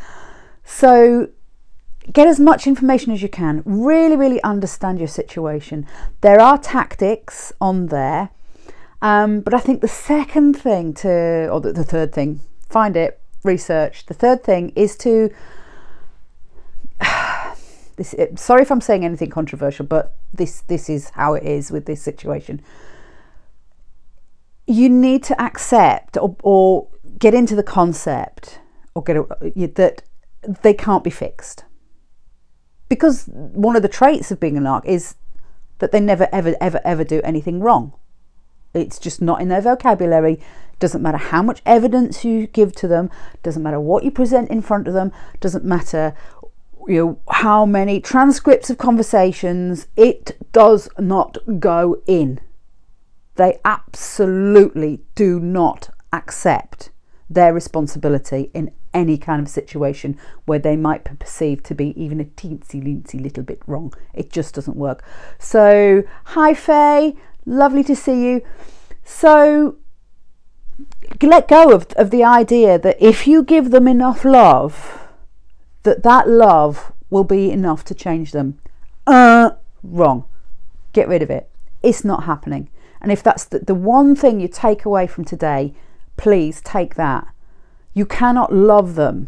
So 0.65 1.31
get 2.13 2.27
as 2.27 2.39
much 2.39 2.67
information 2.67 3.13
as 3.13 3.23
you 3.23 3.29
can. 3.29 3.63
Really, 3.65 4.17
really 4.17 4.43
understand 4.43 4.99
your 4.99 5.09
situation. 5.09 5.87
There 6.21 6.41
are 6.41 6.59
tactics 6.59 7.53
on 7.61 7.87
there, 7.87 8.31
um, 9.03 9.41
but 9.41 9.55
I 9.55 9.61
think 9.61 9.81
the 9.81 9.89
second 9.89 10.55
thing 10.55 10.95
to, 10.95 11.49
or 11.49 11.61
the, 11.61 11.73
the 11.73 11.85
third 11.85 12.13
thing, 12.13 12.41
find 12.69 12.97
it, 12.97 13.21
research. 13.43 14.07
The 14.07 14.15
third 14.15 14.43
thing 14.43 14.73
is 14.75 14.97
to. 14.99 15.31
This, 17.97 18.15
sorry 18.35 18.61
if 18.61 18.71
I'm 18.71 18.83
saying 18.83 19.07
anything 19.07 19.31
controversial, 19.31 19.87
but 19.87 20.17
this 20.31 20.61
this 20.61 20.91
is 20.91 21.09
how 21.15 21.33
it 21.33 21.45
is 21.45 21.71
with 21.71 21.87
this 21.87 22.03
situation. 22.03 22.61
You 24.67 24.91
need 24.91 25.23
to 25.23 25.41
accept 25.41 26.19
or, 26.19 26.37
or 26.43 26.89
get 27.19 27.33
into 27.33 27.57
the 27.57 27.63
concept 27.63 28.59
or 28.95 29.03
get 29.03 29.17
a, 29.17 29.67
that 29.69 30.03
they 30.61 30.75
can't 30.75 31.03
be 31.03 31.09
fixed 31.09 31.65
because 32.89 33.25
one 33.27 33.77
of 33.77 33.83
the 33.83 33.89
traits 33.89 34.31
of 34.31 34.41
being 34.41 34.57
a 34.57 34.61
narc 34.61 34.85
is 34.85 35.17
that 35.79 35.93
they 35.93 36.01
never 36.01 36.29
ever 36.33 36.57
ever 36.61 36.81
ever 36.85 37.05
do 37.05 37.21
anything 37.25 37.61
wrong. 37.61 37.93
It's 38.75 38.99
just 38.99 39.23
not 39.23 39.41
in 39.41 39.49
their 39.49 39.61
vocabulary. 39.61 40.41
Doesn't 40.79 41.03
matter 41.03 41.17
how 41.17 41.43
much 41.43 41.63
evidence 41.65 42.25
you 42.25 42.47
give 42.47 42.75
to 42.77 42.89
them. 42.89 43.11
Doesn't 43.43 43.63
matter 43.63 43.81
what 43.81 44.05
you 44.05 44.11
present 44.11 44.51
in 44.51 44.61
front 44.61 44.87
of 44.87 44.95
them. 44.95 45.13
Doesn't 45.41 45.65
matter 45.65 46.15
you 46.89 47.05
know 47.05 47.19
how 47.31 47.67
many 47.67 48.01
transcripts 48.01 48.71
of 48.71 48.79
conversations. 48.79 49.89
It 49.97 50.37
does 50.53 50.89
not 50.99 51.39
go 51.59 52.03
in. 52.07 52.41
They 53.35 53.59
absolutely 53.65 55.01
do 55.15 55.41
not 55.41 55.91
accept 56.13 56.91
their 57.29 57.53
responsibility 57.53 58.51
in 58.55 58.71
any 58.97 59.19
kind 59.19 59.43
of 59.43 59.49
situation 59.49 60.19
where 60.47 60.59
they 60.59 60.75
might 60.75 61.05
be 61.05 61.15
perceived 61.17 61.65
to 61.67 61.75
be 61.75 61.89
even 62.03 62.19
a 62.19 62.25
teensy 62.25 62.83
leensy 62.83 63.21
little 63.23 63.43
bit 63.43 63.61
wrong. 63.67 63.93
It 64.15 64.33
just 64.33 64.55
doesn't 64.55 64.77
work. 64.77 65.05
So, 65.39 66.03
hi 66.25 66.55
Faye, 66.55 67.15
lovely 67.45 67.85
to 67.85 67.95
see 67.95 68.25
you. 68.25 68.43
So, 69.05 69.77
let 71.23 71.47
go 71.47 71.73
of, 71.73 71.93
of 71.93 72.11
the 72.11 72.25
idea 72.25 72.79
that 72.79 72.97
if 72.99 73.27
you 73.27 73.45
give 73.45 73.71
them 73.71 73.87
enough 73.87 74.25
love, 74.25 75.07
that 75.83 76.03
that 76.03 76.27
love 76.27 76.93
will 77.11 77.25
be 77.25 77.51
enough 77.51 77.85
to 77.85 77.95
change 77.95 78.33
them. 78.33 78.59
Uh, 79.07 79.51
wrong. 79.83 80.25
Get 80.95 81.07
rid 81.07 81.23
of 81.23 81.31
it. 81.31 81.51
It's 81.83 82.05
not 82.05 82.25
happening. 82.25 82.71
And 83.03 83.13
if 83.13 83.23
that's 83.23 83.45
the, 83.45 83.59
the 83.59 83.75
one 83.75 84.17
thing 84.17 84.41
you 84.41 84.49
take 84.49 84.87
away 84.87 85.07
from 85.07 85.25
today, 85.25 85.75
please 86.17 86.63
take 86.63 86.95
that 86.95 87.29
you 87.97 88.05
cannot 88.05 88.53
love 88.53 88.95
them 88.95 89.27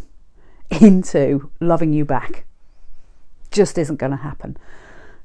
into 0.71 1.51
loving 1.59 1.95
you 1.95 2.05
back. 2.05 2.45
Just 3.51 3.79
isn't 3.79 3.97
going 3.97 4.13
to 4.13 4.19
happen. 4.19 4.59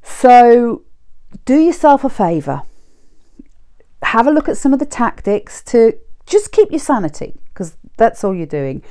So 0.01 0.84
do 1.43 1.60
yourself 1.60 2.06
a 2.06 2.10
favour. 2.10 2.62
Have 4.01 4.27
a 4.27 4.32
look 4.32 4.47
at 4.47 4.56
some 4.56 4.71
of 4.71 4.79
the 4.79 4.86
tactics 4.86 5.62
to 5.63 5.97
just 6.25 6.53
keep 6.53 6.71
your 6.71 6.79
sanity 6.79 7.36
because 7.49 7.75
that's 7.97 8.23
all 8.23 8.34
you're 8.34 8.45
doing. 8.45 8.82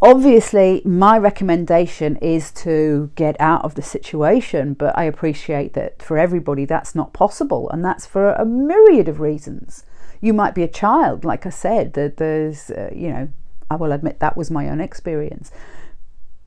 obviously, 0.00 0.82
my 0.84 1.18
recommendation 1.18 2.16
is 2.16 2.52
to 2.52 3.10
get 3.16 3.34
out 3.40 3.64
of 3.64 3.74
the 3.74 3.82
situation, 3.82 4.74
but 4.74 4.96
I 4.96 5.04
appreciate 5.04 5.72
that 5.72 6.00
for 6.00 6.18
everybody 6.18 6.64
that's 6.64 6.94
not 6.94 7.12
possible, 7.12 7.68
and 7.70 7.84
that's 7.84 8.06
for 8.06 8.32
a 8.32 8.44
myriad 8.44 9.08
of 9.08 9.18
reasons. 9.18 9.84
You 10.20 10.32
might 10.32 10.54
be 10.54 10.62
a 10.62 10.68
child, 10.68 11.24
like 11.24 11.46
I 11.46 11.50
said, 11.50 11.94
that 11.94 12.18
there's, 12.18 12.70
uh, 12.70 12.90
you 12.94 13.08
know, 13.08 13.28
I 13.70 13.76
will 13.76 13.92
admit 13.92 14.20
that 14.20 14.36
was 14.36 14.50
my 14.50 14.68
own 14.68 14.80
experience. 14.80 15.50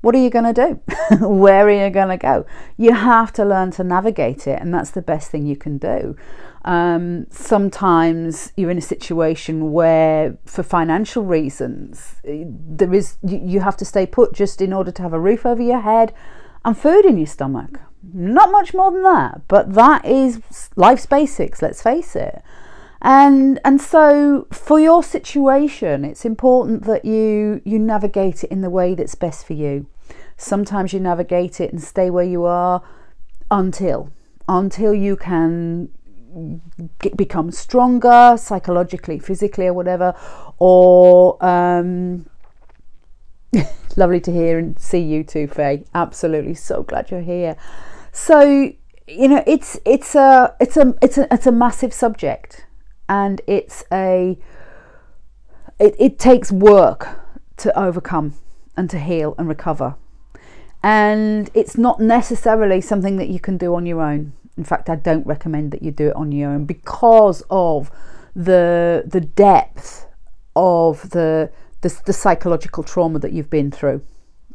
What 0.01 0.15
are 0.15 0.19
you 0.19 0.29
going 0.29 0.53
to 0.53 0.79
do? 1.17 1.17
Where 1.27 1.67
are 1.67 1.85
you 1.85 1.89
going 1.89 2.07
to 2.07 2.17
go? 2.17 2.45
You 2.77 2.93
have 2.93 3.33
to 3.33 3.43
learn 3.43 3.71
to 3.71 3.83
navigate 3.83 4.47
it, 4.47 4.61
and 4.61 4.73
that's 4.73 4.91
the 4.91 5.01
best 5.01 5.29
thing 5.29 5.45
you 5.45 5.57
can 5.57 5.77
do. 5.77 6.15
Um, 6.63 7.27
sometimes 7.31 8.53
you're 8.55 8.69
in 8.69 8.77
a 8.77 8.81
situation 8.81 9.73
where, 9.73 10.37
for 10.45 10.63
financial 10.63 11.23
reasons, 11.23 12.15
there 12.23 12.93
is 12.93 13.17
you, 13.23 13.41
you 13.43 13.59
have 13.59 13.75
to 13.77 13.85
stay 13.85 14.05
put 14.05 14.33
just 14.33 14.61
in 14.61 14.71
order 14.71 14.91
to 14.91 15.01
have 15.01 15.13
a 15.13 15.19
roof 15.19 15.45
over 15.45 15.61
your 15.61 15.81
head 15.81 16.13
and 16.63 16.77
food 16.77 17.05
in 17.05 17.17
your 17.17 17.27
stomach. 17.27 17.79
Not 18.13 18.51
much 18.51 18.73
more 18.73 18.91
than 18.91 19.03
that, 19.03 19.41
but 19.49 19.73
that 19.73 20.05
is 20.05 20.41
life's 20.77 21.05
basics. 21.05 21.61
Let's 21.61 21.81
face 21.81 22.15
it. 22.15 22.41
And 23.01 23.59
and 23.63 23.79
so 23.79 24.47
for 24.51 24.79
your 24.79 25.03
situation, 25.03 26.03
it's 26.03 26.25
important 26.25 26.83
that 26.83 27.05
you 27.05 27.61
you 27.63 27.79
navigate 27.79 28.43
it 28.43 28.51
in 28.51 28.61
the 28.61 28.69
way 28.69 28.95
that's 28.95 29.15
best 29.15 29.45
for 29.45 29.53
you. 29.53 29.87
Sometimes 30.35 30.93
you 30.93 30.99
navigate 30.99 31.61
it 31.61 31.71
and 31.71 31.81
stay 31.81 32.09
where 32.09 32.25
you 32.25 32.43
are 32.43 32.81
until 33.51 34.11
until 34.47 34.93
you 34.93 35.15
can 35.15 35.89
get, 36.99 37.15
become 37.15 37.51
stronger 37.51 38.35
psychologically, 38.37 39.19
physically, 39.19 39.67
or 39.67 39.73
whatever. 39.73 40.13
Or 40.57 41.43
um, 41.45 42.25
lovely 43.95 44.19
to 44.21 44.31
hear 44.31 44.59
and 44.59 44.77
see 44.79 44.99
you 44.99 45.23
too, 45.23 45.47
Faye. 45.47 45.85
Absolutely, 45.95 46.53
so 46.53 46.83
glad 46.83 47.11
you're 47.11 47.21
here. 47.21 47.55
So 48.11 48.73
you 49.07 49.27
know, 49.27 49.43
it's 49.47 49.79
it's 49.85 50.15
a 50.15 50.55
it's 50.59 50.77
a 50.77 50.93
it's 51.01 51.17
a 51.17 51.33
it's 51.33 51.47
a 51.47 51.51
massive 51.51 51.93
subject, 51.93 52.65
and 53.09 53.41
it's 53.47 53.83
a 53.91 54.37
it, 55.79 55.95
it 55.97 56.19
takes 56.19 56.51
work 56.51 57.07
to 57.57 57.77
overcome 57.77 58.35
and 58.77 58.89
to 58.89 58.99
heal 58.99 59.35
and 59.37 59.49
recover. 59.49 59.95
And 60.81 61.49
it's 61.53 61.77
not 61.77 61.99
necessarily 61.99 62.79
something 62.79 63.17
that 63.17 63.27
you 63.27 63.39
can 63.39 63.57
do 63.57 63.75
on 63.75 63.85
your 63.85 64.01
own. 64.01 64.33
In 64.57 64.63
fact, 64.63 64.89
I 64.89 64.95
don't 64.95 65.25
recommend 65.25 65.71
that 65.71 65.81
you 65.81 65.91
do 65.91 66.09
it 66.09 66.15
on 66.15 66.31
your 66.31 66.51
own 66.51 66.65
because 66.65 67.43
of 67.49 67.91
the 68.35 69.03
the 69.05 69.21
depth 69.21 70.05
of 70.55 71.09
the 71.09 71.51
the, 71.81 72.01
the 72.05 72.13
psychological 72.13 72.83
trauma 72.83 73.19
that 73.19 73.33
you've 73.33 73.49
been 73.49 73.71
through. 73.71 74.01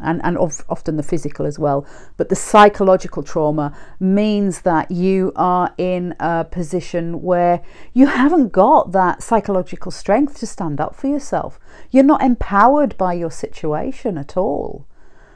And, 0.01 0.21
and 0.25 0.37
of, 0.39 0.65
often 0.69 0.97
the 0.97 1.05
physical 1.05 1.47
as 1.47 1.59
well. 1.59 1.87
But 2.17 2.29
the 2.29 2.35
psychological 2.35 3.23
trauma 3.23 3.77
means 4.01 4.63
that 4.63 4.91
you 4.91 5.33
are 5.37 5.73
in 5.79 6.17
a 6.19 6.45
position 6.45 7.23
where 7.23 7.63
you 7.93 8.09
haven't 8.09 8.49
got 8.51 8.91
that 8.93 9.23
psychological 9.23 9.93
strength 9.93 10.39
to 10.41 10.47
stand 10.47 10.81
up 10.81 10.97
for 10.97 11.07
yourself. 11.07 11.61
You're 11.91 12.03
not 12.03 12.23
empowered 12.23 12.99
by 12.99 13.15
your 13.15 13.31
situation 13.31 14.19
at 14.19 14.37
all. 14.37 14.87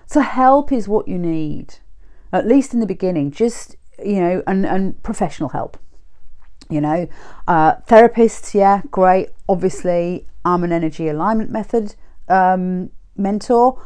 So, 0.07 0.21
help 0.21 0.73
is 0.73 0.89
what 0.89 1.07
you 1.07 1.19
need, 1.19 1.77
at 2.33 2.47
least 2.47 2.75
in 2.75 2.81
the 2.81 2.87
beginning. 2.87 3.31
Just 3.31 3.77
you 4.03 4.21
know, 4.21 4.43
and, 4.47 4.65
and 4.65 5.03
professional 5.03 5.51
help. 5.51 5.79
You 6.71 6.81
know, 6.81 7.09
uh, 7.47 7.77
therapists, 7.89 8.55
yeah, 8.55 8.83
great. 8.91 9.31
Obviously, 9.49 10.27
I'm 10.45 10.65
an 10.65 10.73
energy 10.73 11.09
alignment 11.09 11.51
method 11.51 11.95
um, 12.29 12.91
mentor 13.17 13.83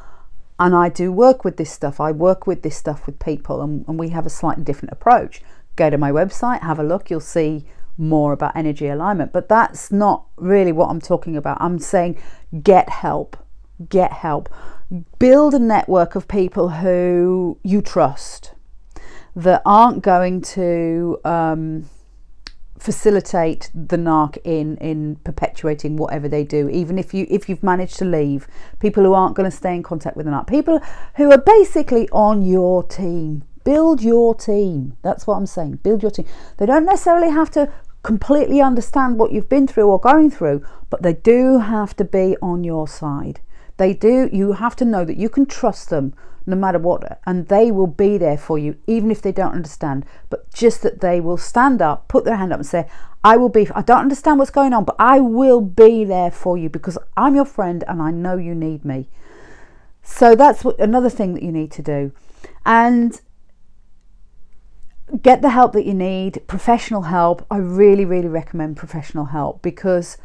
and 0.62 0.76
I 0.76 0.88
do 0.90 1.10
work 1.10 1.44
with 1.44 1.56
this 1.56 1.72
stuff. 1.72 1.98
I 1.98 2.12
work 2.12 2.46
with 2.46 2.62
this 2.62 2.76
stuff 2.76 3.04
with 3.04 3.18
people, 3.18 3.62
and, 3.62 3.84
and 3.88 3.98
we 3.98 4.10
have 4.10 4.24
a 4.24 4.30
slightly 4.30 4.62
different 4.62 4.92
approach. 4.92 5.42
Go 5.74 5.90
to 5.90 5.98
my 5.98 6.12
website, 6.12 6.60
have 6.60 6.78
a 6.78 6.84
look, 6.84 7.10
you'll 7.10 7.18
see 7.18 7.64
more 7.98 8.32
about 8.32 8.54
energy 8.54 8.86
alignment. 8.86 9.32
But 9.32 9.48
that's 9.48 9.90
not 9.90 10.26
really 10.36 10.70
what 10.70 10.88
I'm 10.88 11.00
talking 11.00 11.36
about. 11.36 11.58
I'm 11.60 11.80
saying 11.80 12.16
get 12.62 12.88
help, 12.88 13.36
get 13.88 14.12
help, 14.12 14.48
build 15.18 15.52
a 15.54 15.58
network 15.58 16.14
of 16.14 16.28
people 16.28 16.68
who 16.68 17.58
you 17.64 17.82
trust 17.82 18.52
that 19.34 19.62
aren't 19.66 20.04
going 20.04 20.42
to 20.42 21.18
um, 21.24 21.90
facilitate 22.82 23.70
the 23.72 23.96
narc 23.96 24.36
in 24.44 24.76
in 24.78 25.16
perpetuating 25.16 25.96
whatever 25.96 26.28
they 26.28 26.42
do. 26.42 26.68
Even 26.68 26.98
if 26.98 27.14
you 27.14 27.26
if 27.30 27.48
you've 27.48 27.62
managed 27.62 27.96
to 27.98 28.04
leave 28.04 28.48
people 28.80 29.04
who 29.04 29.14
aren't 29.14 29.36
going 29.36 29.48
to 29.48 29.56
stay 29.56 29.74
in 29.74 29.82
contact 29.82 30.16
with 30.16 30.26
the 30.26 30.32
narc 30.32 30.48
people 30.48 30.80
who 31.16 31.30
are 31.30 31.38
basically 31.38 32.08
on 32.10 32.42
your 32.42 32.82
team. 32.82 33.44
Build 33.64 34.02
your 34.02 34.34
team. 34.34 34.96
That's 35.02 35.26
what 35.26 35.36
i'm 35.36 35.46
saying. 35.46 35.76
Build 35.84 36.02
your 36.02 36.10
team. 36.10 36.26
They 36.56 36.66
don't 36.66 36.84
necessarily 36.84 37.30
have 37.30 37.50
to 37.52 37.72
completely 38.02 38.60
understand 38.60 39.16
what 39.16 39.30
you've 39.30 39.48
been 39.48 39.68
through 39.68 39.86
or 39.86 40.00
going 40.00 40.28
through 40.28 40.66
but 40.90 41.02
they 41.02 41.12
do 41.12 41.58
have 41.58 41.94
to 41.96 42.04
be 42.04 42.36
on 42.42 42.64
your 42.64 42.88
side. 42.88 43.40
They 43.76 43.94
do 43.94 44.28
you 44.32 44.54
have 44.54 44.74
to 44.76 44.84
know 44.84 45.04
that 45.04 45.16
you 45.16 45.28
can 45.28 45.46
trust 45.46 45.88
them 45.88 46.14
no 46.46 46.56
matter 46.56 46.78
what, 46.78 47.20
and 47.26 47.48
they 47.48 47.70
will 47.70 47.86
be 47.86 48.18
there 48.18 48.38
for 48.38 48.58
you, 48.58 48.76
even 48.86 49.10
if 49.10 49.22
they 49.22 49.32
don't 49.32 49.54
understand. 49.54 50.04
But 50.30 50.52
just 50.52 50.82
that 50.82 51.00
they 51.00 51.20
will 51.20 51.36
stand 51.36 51.80
up, 51.80 52.08
put 52.08 52.24
their 52.24 52.36
hand 52.36 52.52
up, 52.52 52.58
and 52.58 52.66
say, 52.66 52.88
I 53.24 53.36
will 53.36 53.48
be, 53.48 53.68
I 53.74 53.82
don't 53.82 54.00
understand 54.00 54.38
what's 54.38 54.50
going 54.50 54.72
on, 54.72 54.84
but 54.84 54.96
I 54.98 55.20
will 55.20 55.60
be 55.60 56.04
there 56.04 56.30
for 56.30 56.58
you 56.58 56.68
because 56.68 56.98
I'm 57.16 57.34
your 57.34 57.44
friend 57.44 57.84
and 57.86 58.02
I 58.02 58.10
know 58.10 58.36
you 58.36 58.54
need 58.54 58.84
me. 58.84 59.08
So 60.02 60.34
that's 60.34 60.64
what, 60.64 60.78
another 60.80 61.10
thing 61.10 61.34
that 61.34 61.42
you 61.42 61.52
need 61.52 61.70
to 61.72 61.82
do. 61.82 62.12
And 62.66 63.20
get 65.20 65.42
the 65.42 65.50
help 65.50 65.72
that 65.74 65.86
you 65.86 65.94
need, 65.94 66.42
professional 66.48 67.02
help. 67.02 67.46
I 67.50 67.58
really, 67.58 68.04
really 68.04 68.28
recommend 68.28 68.76
professional 68.76 69.26
help 69.26 69.62
because 69.62 70.16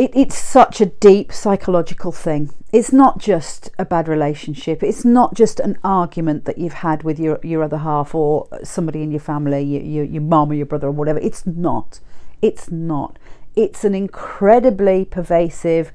it, 0.00 0.12
it's 0.14 0.38
such 0.38 0.80
a 0.80 0.86
deep 0.86 1.30
psychological 1.30 2.10
thing. 2.10 2.50
It's 2.72 2.90
not 2.90 3.18
just 3.18 3.70
a 3.78 3.84
bad 3.84 4.08
relationship. 4.08 4.82
It's 4.82 5.04
not 5.04 5.34
just 5.34 5.60
an 5.60 5.76
argument 5.84 6.46
that 6.46 6.56
you've 6.56 6.72
had 6.72 7.02
with 7.02 7.20
your, 7.20 7.38
your 7.42 7.62
other 7.62 7.76
half 7.76 8.14
or 8.14 8.48
somebody 8.64 9.02
in 9.02 9.10
your 9.10 9.20
family, 9.20 9.62
your, 9.62 9.82
your, 9.82 10.04
your 10.04 10.22
mom 10.22 10.52
or 10.52 10.54
your 10.54 10.64
brother 10.64 10.86
or 10.88 10.92
whatever. 10.92 11.18
It's 11.18 11.46
not. 11.46 12.00
It's 12.40 12.70
not. 12.70 13.18
It's 13.54 13.84
an 13.84 13.94
incredibly 13.94 15.04
pervasive, 15.04 15.92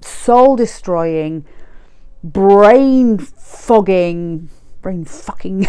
soul 0.00 0.54
destroying, 0.54 1.44
brain 2.22 3.18
fogging, 3.18 4.50
brain 4.82 5.04
fucking, 5.04 5.66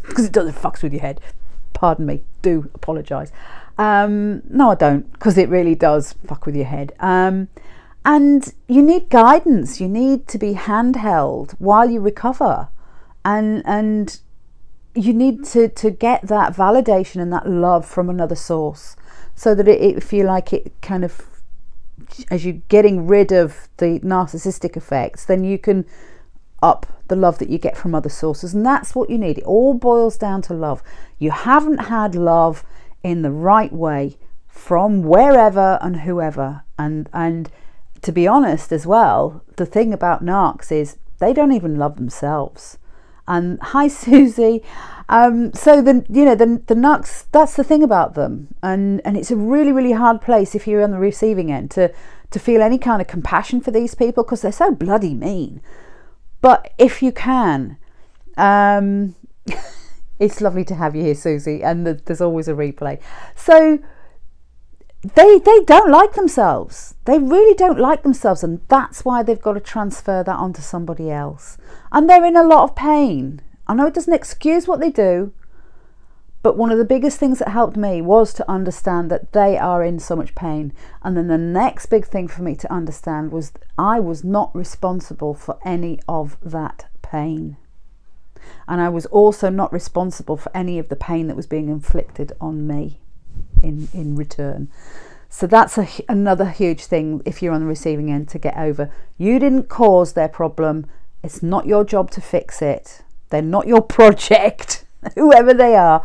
because 0.00 0.24
it 0.28 0.32
does, 0.32 0.48
it 0.48 0.54
fucks 0.54 0.82
with 0.82 0.94
your 0.94 1.02
head. 1.02 1.20
Pardon 1.74 2.06
me, 2.06 2.22
do 2.40 2.70
apologise. 2.74 3.32
Um, 3.80 4.42
no, 4.50 4.72
I 4.72 4.74
don't, 4.74 5.10
because 5.14 5.38
it 5.38 5.48
really 5.48 5.74
does 5.74 6.12
fuck 6.26 6.44
with 6.44 6.54
your 6.54 6.66
head. 6.66 6.92
Um, 7.00 7.48
and 8.04 8.52
you 8.68 8.82
need 8.82 9.08
guidance. 9.08 9.80
You 9.80 9.88
need 9.88 10.28
to 10.28 10.38
be 10.38 10.52
handheld 10.52 11.54
while 11.58 11.88
you 11.88 11.98
recover, 11.98 12.68
and 13.24 13.62
and 13.64 14.20
you 14.94 15.14
need 15.14 15.46
to 15.46 15.68
to 15.68 15.90
get 15.90 16.20
that 16.28 16.54
validation 16.54 17.22
and 17.22 17.32
that 17.32 17.48
love 17.48 17.86
from 17.86 18.10
another 18.10 18.36
source, 18.36 18.96
so 19.34 19.54
that 19.54 19.66
it, 19.66 19.80
it 19.80 20.02
feel 20.02 20.26
like 20.26 20.52
it 20.52 20.72
kind 20.82 21.02
of 21.02 21.26
as 22.30 22.44
you're 22.44 22.60
getting 22.68 23.06
rid 23.06 23.32
of 23.32 23.68
the 23.78 23.98
narcissistic 24.00 24.76
effects, 24.76 25.24
then 25.24 25.42
you 25.42 25.58
can 25.58 25.86
up 26.62 26.86
the 27.08 27.16
love 27.16 27.38
that 27.38 27.48
you 27.48 27.56
get 27.56 27.78
from 27.78 27.94
other 27.94 28.10
sources, 28.10 28.52
and 28.52 28.66
that's 28.66 28.94
what 28.94 29.08
you 29.08 29.16
need. 29.16 29.38
It 29.38 29.44
all 29.44 29.72
boils 29.72 30.18
down 30.18 30.42
to 30.42 30.54
love. 30.54 30.82
You 31.18 31.30
haven't 31.30 31.78
had 31.78 32.14
love 32.14 32.62
in 33.02 33.22
the 33.22 33.30
right 33.30 33.72
way 33.72 34.16
from 34.48 35.02
wherever 35.02 35.78
and 35.80 36.00
whoever. 36.00 36.64
And 36.78 37.08
and 37.12 37.50
to 38.02 38.12
be 38.12 38.26
honest 38.26 38.72
as 38.72 38.86
well, 38.86 39.42
the 39.56 39.66
thing 39.66 39.92
about 39.92 40.24
narcs 40.24 40.72
is 40.72 40.96
they 41.18 41.32
don't 41.32 41.52
even 41.52 41.76
love 41.76 41.96
themselves. 41.96 42.78
And 43.28 43.58
hi 43.62 43.88
Susie. 43.88 44.62
Um, 45.08 45.52
so 45.52 45.82
the 45.82 46.04
you 46.08 46.24
know 46.24 46.34
the 46.34 46.62
the 46.66 46.74
narcs 46.74 47.24
that's 47.32 47.56
the 47.56 47.64
thing 47.64 47.82
about 47.82 48.14
them, 48.14 48.48
and 48.62 49.00
and 49.04 49.16
it's 49.16 49.30
a 49.30 49.36
really 49.36 49.72
really 49.72 49.92
hard 49.92 50.20
place 50.20 50.54
if 50.54 50.66
you're 50.66 50.82
on 50.82 50.92
the 50.92 50.98
receiving 50.98 51.50
end 51.50 51.70
to 51.72 51.92
to 52.30 52.38
feel 52.38 52.62
any 52.62 52.78
kind 52.78 53.00
of 53.00 53.08
compassion 53.08 53.60
for 53.60 53.70
these 53.70 53.94
people 53.94 54.22
because 54.22 54.42
they're 54.42 54.52
so 54.52 54.70
bloody 54.70 55.14
mean. 55.14 55.60
But 56.40 56.72
if 56.78 57.02
you 57.02 57.12
can, 57.12 57.76
um, 58.36 59.16
It's 60.20 60.40
lovely 60.40 60.64
to 60.66 60.76
have 60.76 60.94
you 60.94 61.02
here, 61.02 61.16
Susie, 61.16 61.64
and 61.64 61.84
the, 61.86 61.94
there's 61.94 62.20
always 62.20 62.46
a 62.46 62.52
replay. 62.54 63.00
So 63.34 63.80
they 65.02 65.38
they 65.38 65.60
don't 65.64 65.90
like 65.90 66.12
themselves. 66.12 66.94
They 67.06 67.18
really 67.18 67.54
don't 67.54 67.80
like 67.80 68.02
themselves, 68.04 68.44
and 68.44 68.60
that's 68.68 69.04
why 69.04 69.22
they've 69.24 69.40
got 69.40 69.54
to 69.54 69.60
transfer 69.60 70.22
that 70.22 70.36
onto 70.36 70.62
somebody 70.62 71.10
else. 71.10 71.58
And 71.90 72.08
they're 72.08 72.24
in 72.24 72.36
a 72.36 72.44
lot 72.44 72.64
of 72.64 72.76
pain. 72.76 73.40
I 73.66 73.74
know 73.74 73.86
it 73.86 73.94
doesn't 73.94 74.12
excuse 74.12 74.68
what 74.68 74.80
they 74.80 74.90
do, 74.90 75.32
But 76.42 76.56
one 76.56 76.72
of 76.72 76.78
the 76.78 76.86
biggest 76.86 77.18
things 77.18 77.38
that 77.38 77.48
helped 77.48 77.76
me 77.76 78.00
was 78.00 78.32
to 78.34 78.50
understand 78.50 79.10
that 79.10 79.32
they 79.32 79.58
are 79.58 79.84
in 79.84 79.98
so 79.98 80.16
much 80.16 80.34
pain. 80.34 80.72
And 81.02 81.16
then 81.16 81.28
the 81.28 81.36
next 81.36 81.86
big 81.86 82.06
thing 82.06 82.28
for 82.28 82.42
me 82.42 82.56
to 82.56 82.72
understand 82.72 83.30
was 83.30 83.52
I 83.76 84.00
was 84.00 84.24
not 84.24 84.54
responsible 84.56 85.34
for 85.34 85.58
any 85.64 86.00
of 86.08 86.38
that 86.42 86.86
pain. 87.02 87.58
And 88.68 88.80
I 88.80 88.88
was 88.88 89.06
also 89.06 89.50
not 89.50 89.72
responsible 89.72 90.36
for 90.36 90.54
any 90.54 90.78
of 90.78 90.88
the 90.88 90.96
pain 90.96 91.26
that 91.28 91.36
was 91.36 91.46
being 91.46 91.68
inflicted 91.68 92.32
on 92.40 92.66
me 92.66 93.00
in, 93.62 93.88
in 93.92 94.16
return. 94.16 94.68
So 95.28 95.46
that's 95.46 95.78
a, 95.78 95.88
another 96.08 96.50
huge 96.50 96.84
thing 96.84 97.22
if 97.24 97.40
you're 97.40 97.54
on 97.54 97.60
the 97.60 97.66
receiving 97.66 98.10
end 98.10 98.28
to 98.30 98.38
get 98.38 98.56
over. 98.56 98.90
You 99.16 99.38
didn't 99.38 99.68
cause 99.68 100.12
their 100.12 100.28
problem. 100.28 100.86
It's 101.22 101.42
not 101.42 101.66
your 101.66 101.84
job 101.84 102.10
to 102.12 102.20
fix 102.20 102.60
it. 102.60 103.02
They're 103.30 103.42
not 103.42 103.68
your 103.68 103.82
project, 103.96 104.84
whoever 105.14 105.54
they 105.54 105.76
are. 105.76 106.04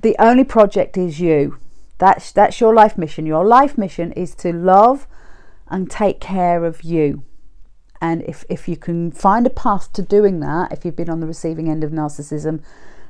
The 0.00 0.16
only 0.18 0.44
project 0.44 0.96
is 0.96 1.20
you. 1.20 1.58
That's 1.98 2.32
that's 2.32 2.60
your 2.60 2.74
life 2.74 2.98
mission. 2.98 3.26
Your 3.26 3.44
life 3.44 3.78
mission 3.78 4.10
is 4.12 4.34
to 4.36 4.52
love 4.52 5.06
and 5.68 5.88
take 5.88 6.20
care 6.20 6.64
of 6.64 6.82
you. 6.82 7.22
And 8.02 8.22
if, 8.24 8.44
if 8.48 8.66
you 8.68 8.76
can 8.76 9.12
find 9.12 9.46
a 9.46 9.50
path 9.50 9.92
to 9.92 10.02
doing 10.02 10.40
that, 10.40 10.72
if 10.72 10.84
you've 10.84 10.96
been 10.96 11.08
on 11.08 11.20
the 11.20 11.26
receiving 11.26 11.70
end 11.70 11.84
of 11.84 11.92
narcissism, 11.92 12.60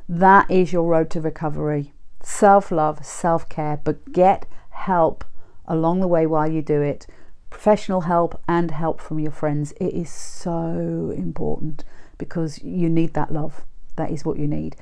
that 0.06 0.50
is 0.50 0.70
your 0.70 0.86
road 0.86 1.08
to 1.10 1.20
recovery. 1.22 1.94
Self 2.22 2.70
love, 2.70 3.04
self 3.04 3.48
care, 3.48 3.80
but 3.82 4.12
get 4.12 4.44
help 4.68 5.24
along 5.66 6.00
the 6.00 6.06
way 6.06 6.26
while 6.26 6.46
you 6.46 6.60
do 6.60 6.82
it. 6.82 7.06
Professional 7.48 8.02
help 8.02 8.38
and 8.46 8.70
help 8.70 9.00
from 9.00 9.18
your 9.18 9.32
friends. 9.32 9.72
It 9.80 9.94
is 9.94 10.10
so 10.10 11.12
important 11.16 11.84
because 12.18 12.62
you 12.62 12.90
need 12.90 13.14
that 13.14 13.32
love. 13.32 13.64
That 13.96 14.10
is 14.10 14.26
what 14.26 14.38
you 14.38 14.46
need. 14.46 14.76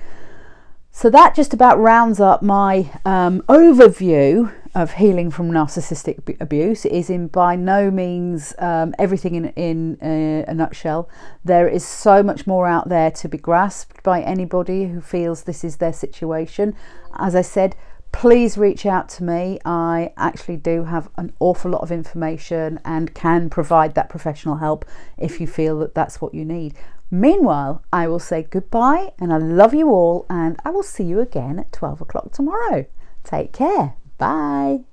So 0.91 1.09
that 1.11 1.37
just 1.37 1.55
about 1.55 1.79
rounds 1.79 2.19
up 2.19 2.43
my 2.43 2.91
um, 3.05 3.43
overview 3.43 4.53
of 4.75 4.93
healing 4.95 5.31
from 5.31 5.51
narcissistic 5.51 6.41
abuse. 6.41 6.85
is 6.87 7.11
in 7.11 7.27
by 7.27 7.57
no 7.57 7.91
means 7.91 8.55
um, 8.59 8.95
everything 8.99 9.35
in 9.35 9.47
in 9.51 9.99
uh, 10.01 10.51
a 10.51 10.55
nutshell. 10.55 11.09
There 11.45 11.69
is 11.69 11.85
so 11.85 12.23
much 12.23 12.47
more 12.47 12.67
out 12.67 12.89
there 12.89 13.11
to 13.11 13.29
be 13.29 13.39
grasped 13.39 14.03
by 14.03 14.23
anybody 14.23 14.87
who 14.87 15.01
feels 15.01 15.43
this 15.43 15.65
is 15.65 15.77
their 15.77 15.93
situation. 15.93 16.75
As 17.19 17.35
I 17.35 17.43
said, 17.43 17.75
please 18.13 18.57
reach 18.57 18.87
out 18.87 19.09
to 19.11 19.25
me. 19.25 19.59
I 19.65 20.13
actually 20.17 20.57
do 20.57 20.85
have 20.85 21.09
an 21.17 21.33
awful 21.41 21.71
lot 21.73 21.83
of 21.83 21.93
information 21.93 22.81
and 22.85 23.15
can 23.15 23.51
provide 23.51 23.95
that 23.95 24.09
professional 24.09 24.57
help 24.57 24.85
if 25.19 25.41
you 25.41 25.47
feel 25.47 25.79
that 25.81 25.95
that's 25.95 26.21
what 26.21 26.35
you 26.35 26.45
need. 26.45 26.75
Meanwhile, 27.11 27.83
I 27.93 28.07
will 28.07 28.21
say 28.21 28.47
goodbye 28.49 29.13
and 29.19 29.33
I 29.33 29.39
love 29.39 29.75
you 29.75 29.89
all, 29.89 30.27
and 30.31 30.57
I 30.65 30.71
will 30.71 30.85
see 30.85 31.03
you 31.03 31.19
again 31.19 31.59
at 31.59 31.73
12 31.73 32.01
o'clock 32.01 32.33
tomorrow. 32.33 32.87
Take 33.25 33.53
care. 33.53 33.95
Bye. 34.21 34.90